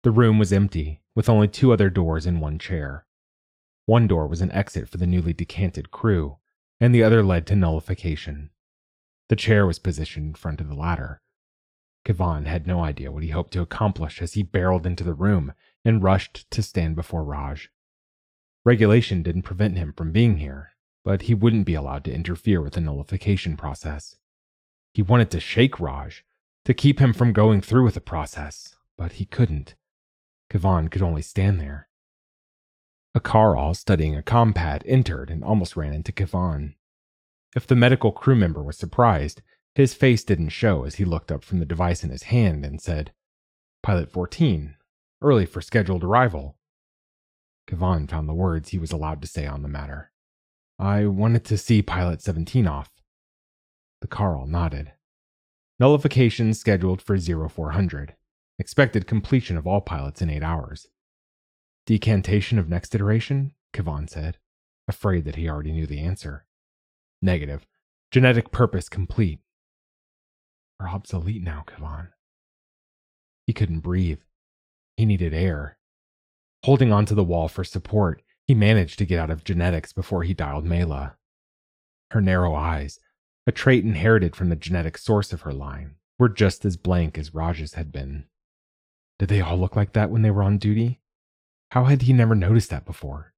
[0.03, 3.05] The room was empty, with only two other doors and one chair.
[3.87, 6.39] One door was an exit for the newly decanted crew,
[6.81, 8.51] and the other led to nullification.
[9.29, 11.21] The chair was positioned in front of the latter.
[12.05, 15.53] Kehvan had no idea what he hoped to accomplish as he barreled into the room
[15.85, 17.71] and rushed to stand before Raj.
[18.65, 20.73] Regulation didn't prevent him from being here,
[21.05, 24.17] but he wouldn't be allowed to interfere with the nullification process.
[24.93, 26.25] He wanted to shake Raj,
[26.65, 29.75] to keep him from going through with the process, but he couldn't.
[30.51, 31.89] Kehvan could only stand there.
[33.15, 36.75] A Carl studying a compad entered and almost ran into Kehvan.
[37.57, 39.41] If the medical crew member was surprised,
[39.75, 42.83] his face didn't show as he looked up from the device in his hand and
[42.83, 43.15] said,
[43.83, 44.77] Pilot 14,
[45.23, 46.58] early for scheduled arrival.
[47.69, 50.11] Kehvan found the words he was allowed to say on the matter.
[50.79, 52.91] I wanted to see Pilot 17 off.
[54.01, 54.93] The Carl nodded.
[55.79, 58.15] Nullification scheduled for 0400.
[58.59, 60.89] Expected completion of all pilots in eight hours.
[61.87, 63.53] Decantation of next iteration?
[63.73, 64.39] Kehvan said,
[64.89, 66.47] afraid that he already knew the answer.
[67.21, 67.67] Negative.
[68.11, 69.41] Genetic purpose complete.
[70.81, 72.09] We're obsolete now, Kehvan.
[73.47, 74.21] He couldn't breathe.
[74.97, 75.78] He needed air.
[76.65, 80.35] Holding onto the wall for support, he managed to get out of genetics before he
[80.35, 81.17] dialed Mela.
[82.11, 82.99] Her narrow eyes,
[83.47, 87.35] a trait inherited from the genetic source of her line, were just as blank as
[87.35, 88.27] Raj's had been.
[89.19, 91.01] Did they all look like that when they were on duty?
[91.71, 93.35] How had he never noticed that before?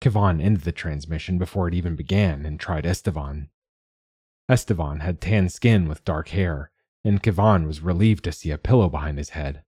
[0.00, 3.50] Kehvan ended the transmission before it even began and tried Estevan.
[4.48, 6.70] Estevan had tan skin with dark hair,
[7.04, 9.62] and Kehvan was relieved to see a pillow behind his head.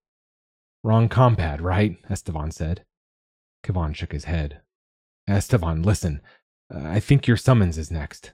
[0.85, 1.97] Wrong compad, right?
[2.11, 2.85] Estevan said.
[3.65, 4.61] Kehvan shook his head.
[5.29, 6.21] Estevan, listen.
[6.75, 8.33] I think your summons is next.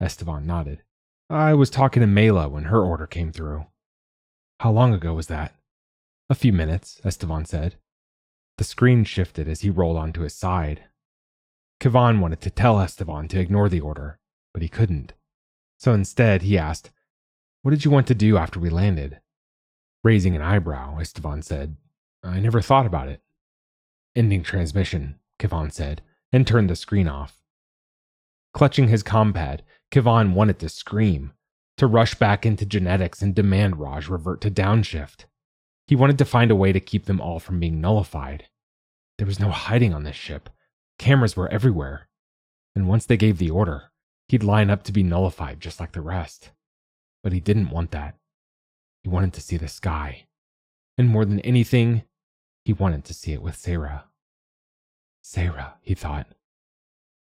[0.00, 0.82] Estevan nodded.
[1.28, 3.66] I was talking to Mela when her order came through.
[4.60, 5.54] How long ago was that?
[6.30, 7.76] A few minutes, Estevan said.
[8.58, 10.84] The screen shifted as he rolled onto his side.
[11.80, 14.18] Kehvan wanted to tell Estevan to ignore the order,
[14.52, 15.14] but he couldn't.
[15.78, 16.90] So instead, he asked,
[17.62, 19.20] What did you want to do after we landed?
[20.04, 21.76] Raising an eyebrow, Estevan said,
[22.22, 23.20] I never thought about it.
[24.14, 27.42] Ending transmission, Kehvan said, and turned the screen off.
[28.52, 31.32] Clutching his compad, Kehvan wanted to scream,
[31.76, 35.24] to rush back into genetics and demand Raj revert to downshift.
[35.86, 38.48] He wanted to find a way to keep them all from being nullified.
[39.16, 40.50] There was no hiding on this ship.
[40.98, 42.08] Cameras were everywhere.
[42.74, 43.90] And once they gave the order,
[44.28, 46.50] he'd line up to be nullified just like the rest.
[47.22, 48.16] But he didn't want that.
[49.08, 50.26] He wanted to see the sky.
[50.98, 52.02] And more than anything,
[52.66, 54.02] he wanted to see it with Seyra.
[55.24, 56.26] Seyra, he thought.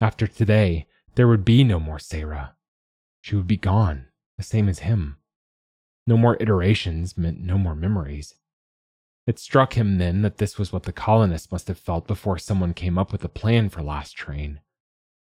[0.00, 2.50] After today, there would be no more Seyra.
[3.20, 4.06] She would be gone,
[4.36, 5.16] the same as him.
[6.06, 8.36] No more iterations meant no more memories.
[9.26, 12.74] It struck him then that this was what the colonists must have felt before someone
[12.74, 14.60] came up with a plan for Last Train.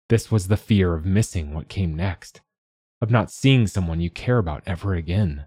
[0.07, 2.41] This was the fear of missing what came next,
[3.03, 5.45] of not seeing someone you care about ever again.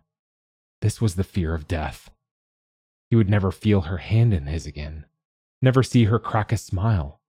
[0.82, 2.10] This was the fear of death.
[3.08, 5.06] He would never feel her hand in his again,
[5.62, 7.20] never see her crack a smile.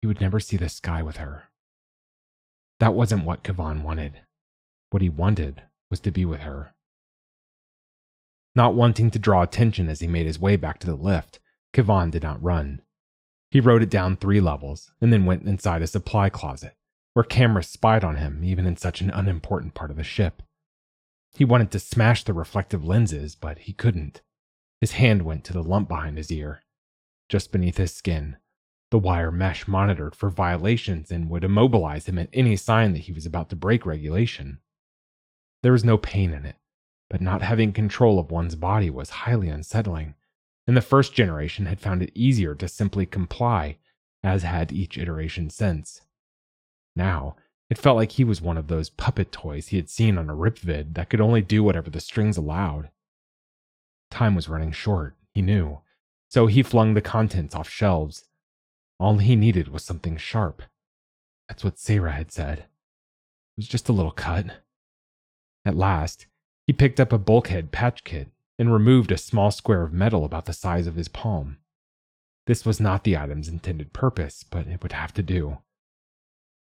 [0.00, 1.50] He would never see the sky with her.
[2.78, 4.20] That wasn't what Kehvan wanted.
[4.90, 6.72] What he wanted was to be with her.
[8.54, 11.40] Not wanting to draw attention as he made his way back to the lift,
[11.74, 12.82] Kehvan did not run.
[13.50, 16.76] He rode it down three levels and then went inside a supply closet,
[17.14, 20.42] where cameras spied on him even in such an unimportant part of the ship.
[21.34, 24.22] He wanted to smash the reflective lenses, but he couldn't.
[24.80, 26.62] His hand went to the lump behind his ear.
[27.28, 28.36] Just beneath his skin,
[28.90, 33.12] the wire mesh monitored for violations and would immobilize him at any sign that he
[33.12, 34.58] was about to break regulation.
[35.62, 36.56] There was no pain in it,
[37.08, 40.14] but not having control of one's body was highly unsettling,
[40.66, 43.78] and the first generation had found it easier to simply comply,
[44.24, 46.02] as had each iteration since.
[46.96, 47.36] Now,
[47.70, 50.34] it felt like he was one of those puppet toys he had seen on a
[50.34, 52.90] ripvid that could only do whatever the strings allowed.
[54.10, 55.78] Time was running short, he knew,
[56.28, 58.24] so he flung the contents off shelves.
[58.98, 60.62] All he needed was something sharp.
[61.48, 62.58] That's what Seyra had said.
[62.58, 62.66] It
[63.56, 64.46] was just a little cut.
[65.64, 66.26] At last,
[66.66, 70.46] he picked up a bulkhead patch kit and removed a small square of metal about
[70.46, 71.58] the size of his palm.
[72.46, 75.58] This was not the item's intended purpose, but it would have to do.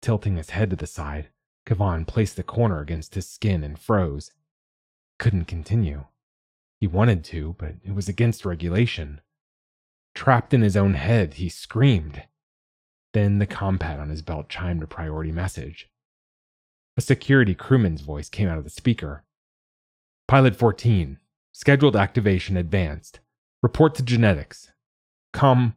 [0.01, 1.29] Tilting his head to the side,
[1.65, 4.31] Kehvan placed the corner against his skin and froze.
[5.19, 6.05] Couldn't continue.
[6.79, 9.21] He wanted to, but it was against regulation.
[10.13, 12.23] Trapped in his own head, he screamed.
[13.13, 15.89] Then the compad on his belt chimed a priority message.
[16.97, 19.23] A security crewman's voice came out of the speaker.
[20.27, 21.19] Pilot 14,
[21.51, 23.19] scheduled activation advanced.
[23.61, 24.71] Report to genetics.
[25.33, 25.75] Come.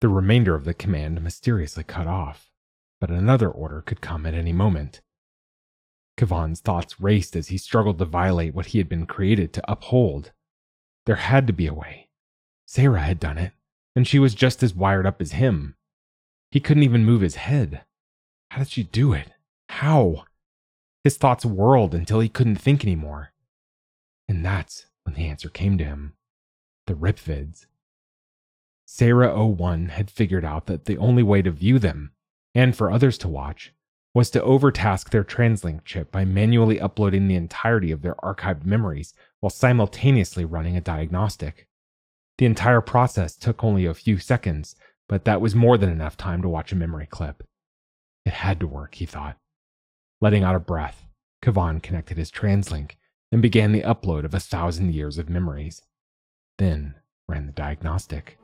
[0.00, 2.50] The remainder of the command mysteriously cut off,
[3.00, 5.00] but another order could come at any moment.
[6.16, 10.32] Kehvan's thoughts raced as he struggled to violate what he had been created to uphold.
[11.04, 12.08] There had to be a way.
[12.66, 13.52] Seyra had done it,
[13.94, 15.76] and she was just as wired up as him.
[16.50, 17.82] He couldn't even move his head.
[18.50, 19.32] How did she do it?
[19.68, 20.24] How?
[21.04, 23.32] His thoughts whirled until he couldn't think anymore.
[24.28, 26.14] And that's when the answer came to him
[26.86, 27.66] the Ripvids.
[28.88, 32.12] Seyra 01 had figured out that the only way to view them,
[32.56, 33.74] and for others to watch,
[34.14, 39.12] was to overtask their TransLink chip by manually uploading the entirety of their archived memories
[39.40, 41.68] while simultaneously running a diagnostic.
[42.38, 44.74] The entire process took only a few seconds,
[45.06, 47.42] but that was more than enough time to watch a memory clip.
[48.24, 49.36] It had to work, he thought.
[50.22, 51.04] Letting out a breath,
[51.42, 52.92] Kehvan connected his TransLink
[53.30, 55.82] and began the upload of a thousand years of memories.
[56.56, 56.94] Then
[57.28, 58.38] ran the diagnostic.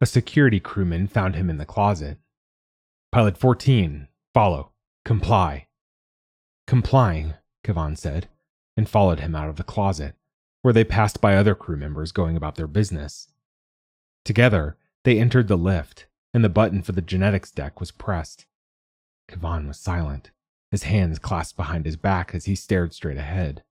[0.00, 2.18] A security crewman found him in the closet.
[3.12, 4.72] Pilot 14, follow,
[5.04, 5.68] comply.
[6.66, 7.34] Complying,
[7.64, 8.28] Kehvan said,
[8.76, 10.14] and followed him out of the closet,
[10.60, 13.28] where they passed by other crew members going about their business.
[14.24, 18.44] Together, They entered the lift, and the button for the genetics deck was pressed.
[19.30, 20.32] Kehvan was silent,
[20.72, 23.62] his hands clasped behind his back as he stared straight ahead.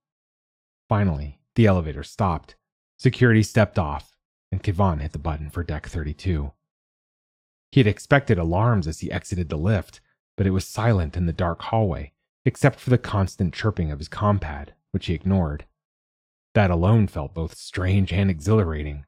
[0.88, 2.56] Finally, the elevator stopped.
[2.96, 4.15] Security stepped off,
[4.56, 6.50] and Kehvan hit the button for deck 32.
[7.70, 10.00] He had expected alarms as he exited the lift,
[10.34, 12.12] but it was silent in the dark hallway,
[12.46, 15.66] except for the constant chirping of his compad, which he ignored.
[16.54, 19.04] That alone felt both strange and exhilarating.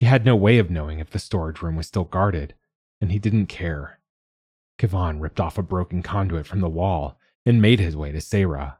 [0.00, 2.54] He had no way of knowing if the storage room was still guarded,
[3.00, 4.00] and he didn't care.
[4.78, 8.76] Kehvan ripped off a broken conduit from the wall and made his way to Seyra.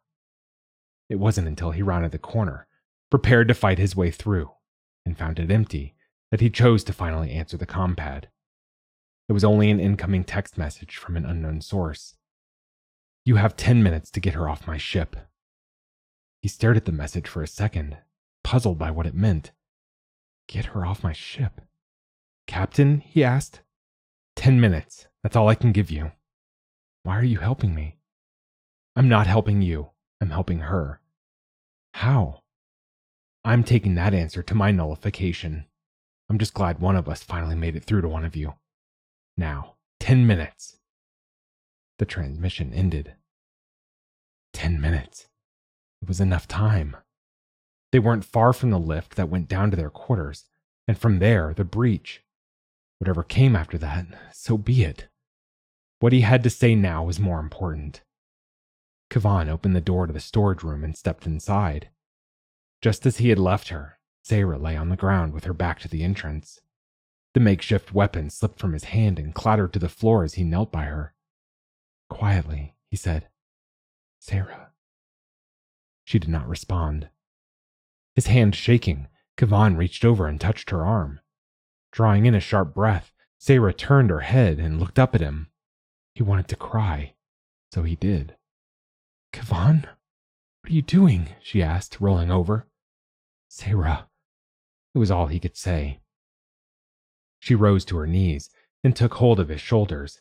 [1.08, 2.66] It wasn't until he rounded the corner,
[3.10, 4.50] prepared to fight his way through,
[5.08, 5.94] and found it empty,
[6.30, 8.28] that he chose to finally answer the compad.
[9.26, 12.16] It was only an incoming text message from an unknown source.
[13.24, 15.16] You have 10 minutes to get her off my ship.
[16.42, 17.96] He stared at the message for a second,
[18.44, 19.52] puzzled by what it meant.
[20.46, 21.62] Get her off my ship.
[22.46, 23.62] Captain, he asked.
[24.36, 25.08] Ten minutes.
[25.22, 26.12] That's all I can give you.
[27.02, 27.96] Why are you helping me?
[28.94, 29.90] I'm not helping you.
[30.20, 31.00] I'm helping her.
[31.94, 32.42] How?
[33.48, 35.64] I'm taking that answer to my nullification.
[36.28, 38.56] I'm just glad one of us finally made it through to one of you.
[39.38, 40.76] Now, 10 minutes.
[41.98, 43.14] The transmission ended.
[44.52, 45.28] 10 minutes.
[46.02, 46.94] It was enough time.
[47.90, 50.44] They weren't far from the lift that went down to their quarters,
[50.86, 52.22] and from there, the breach.
[52.98, 55.08] Whatever came after that, so be it.
[56.00, 58.02] What he had to say now was more important.
[59.10, 61.88] Kehvan opened the door to the storage room and stepped inside.
[62.80, 65.88] Just as he had left her, Seyra lay on the ground with her back to
[65.88, 66.60] the entrance.
[67.34, 70.70] The makeshift weapon slipped from his hand and clattered to the floor as he knelt
[70.70, 71.14] by her.
[72.08, 73.28] Quietly, he said,
[74.20, 74.68] Seyra.
[76.04, 77.08] She did not respond.
[78.14, 81.20] His hand shaking, Kehvan reached over and touched her arm.
[81.90, 85.48] Drawing in a sharp breath, Seyra turned her head and looked up at him.
[86.14, 87.14] He wanted to cry,
[87.72, 88.36] so he did.
[89.32, 91.30] Kehvan, what are you doing?
[91.40, 92.66] she asked, rolling over.
[93.58, 94.04] Seyra.
[94.94, 96.00] It was all he could say.
[97.40, 98.50] She rose to her knees
[98.84, 100.20] and took hold of his shoulders.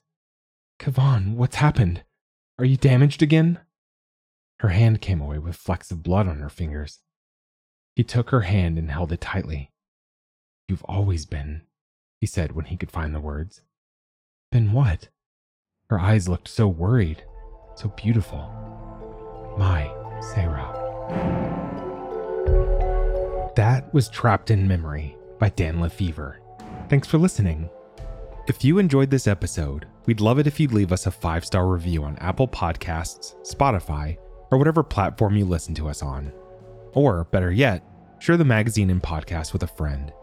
[0.79, 2.03] Kehvan, what's happened?
[2.59, 3.59] Are you damaged again?
[4.59, 6.99] Her hand came away with flecks of blood on her fingers.
[7.95, 9.71] He took her hand and held it tightly.
[10.67, 11.63] You've always been,
[12.19, 13.61] he said when he could find the words.
[14.51, 15.09] Been what?
[15.89, 17.23] Her eyes looked so worried,
[17.75, 18.51] so beautiful.
[19.57, 20.88] My Seyra.
[23.58, 26.39] That was Trapped in Memory by Dan Le Fever.
[26.89, 27.72] Thanks for listening.
[28.47, 31.66] If you enjoyed this episode, we'd love it if you'd leave us a five star
[31.66, 34.16] review on Apple Podcasts, Spotify,
[34.51, 36.32] or whatever platform you listen to us on.
[36.93, 37.84] Or, better yet,
[38.20, 40.14] share the magazine and podcast with a friend.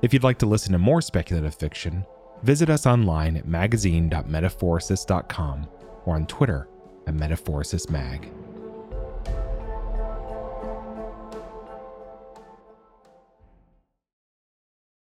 [0.00, 2.06] If you'd like to listen to more speculative fiction,
[2.44, 5.68] visit us online at magazine.metaphorosis.com
[6.04, 6.68] or on Twitter
[7.08, 8.37] at metaphorosismag.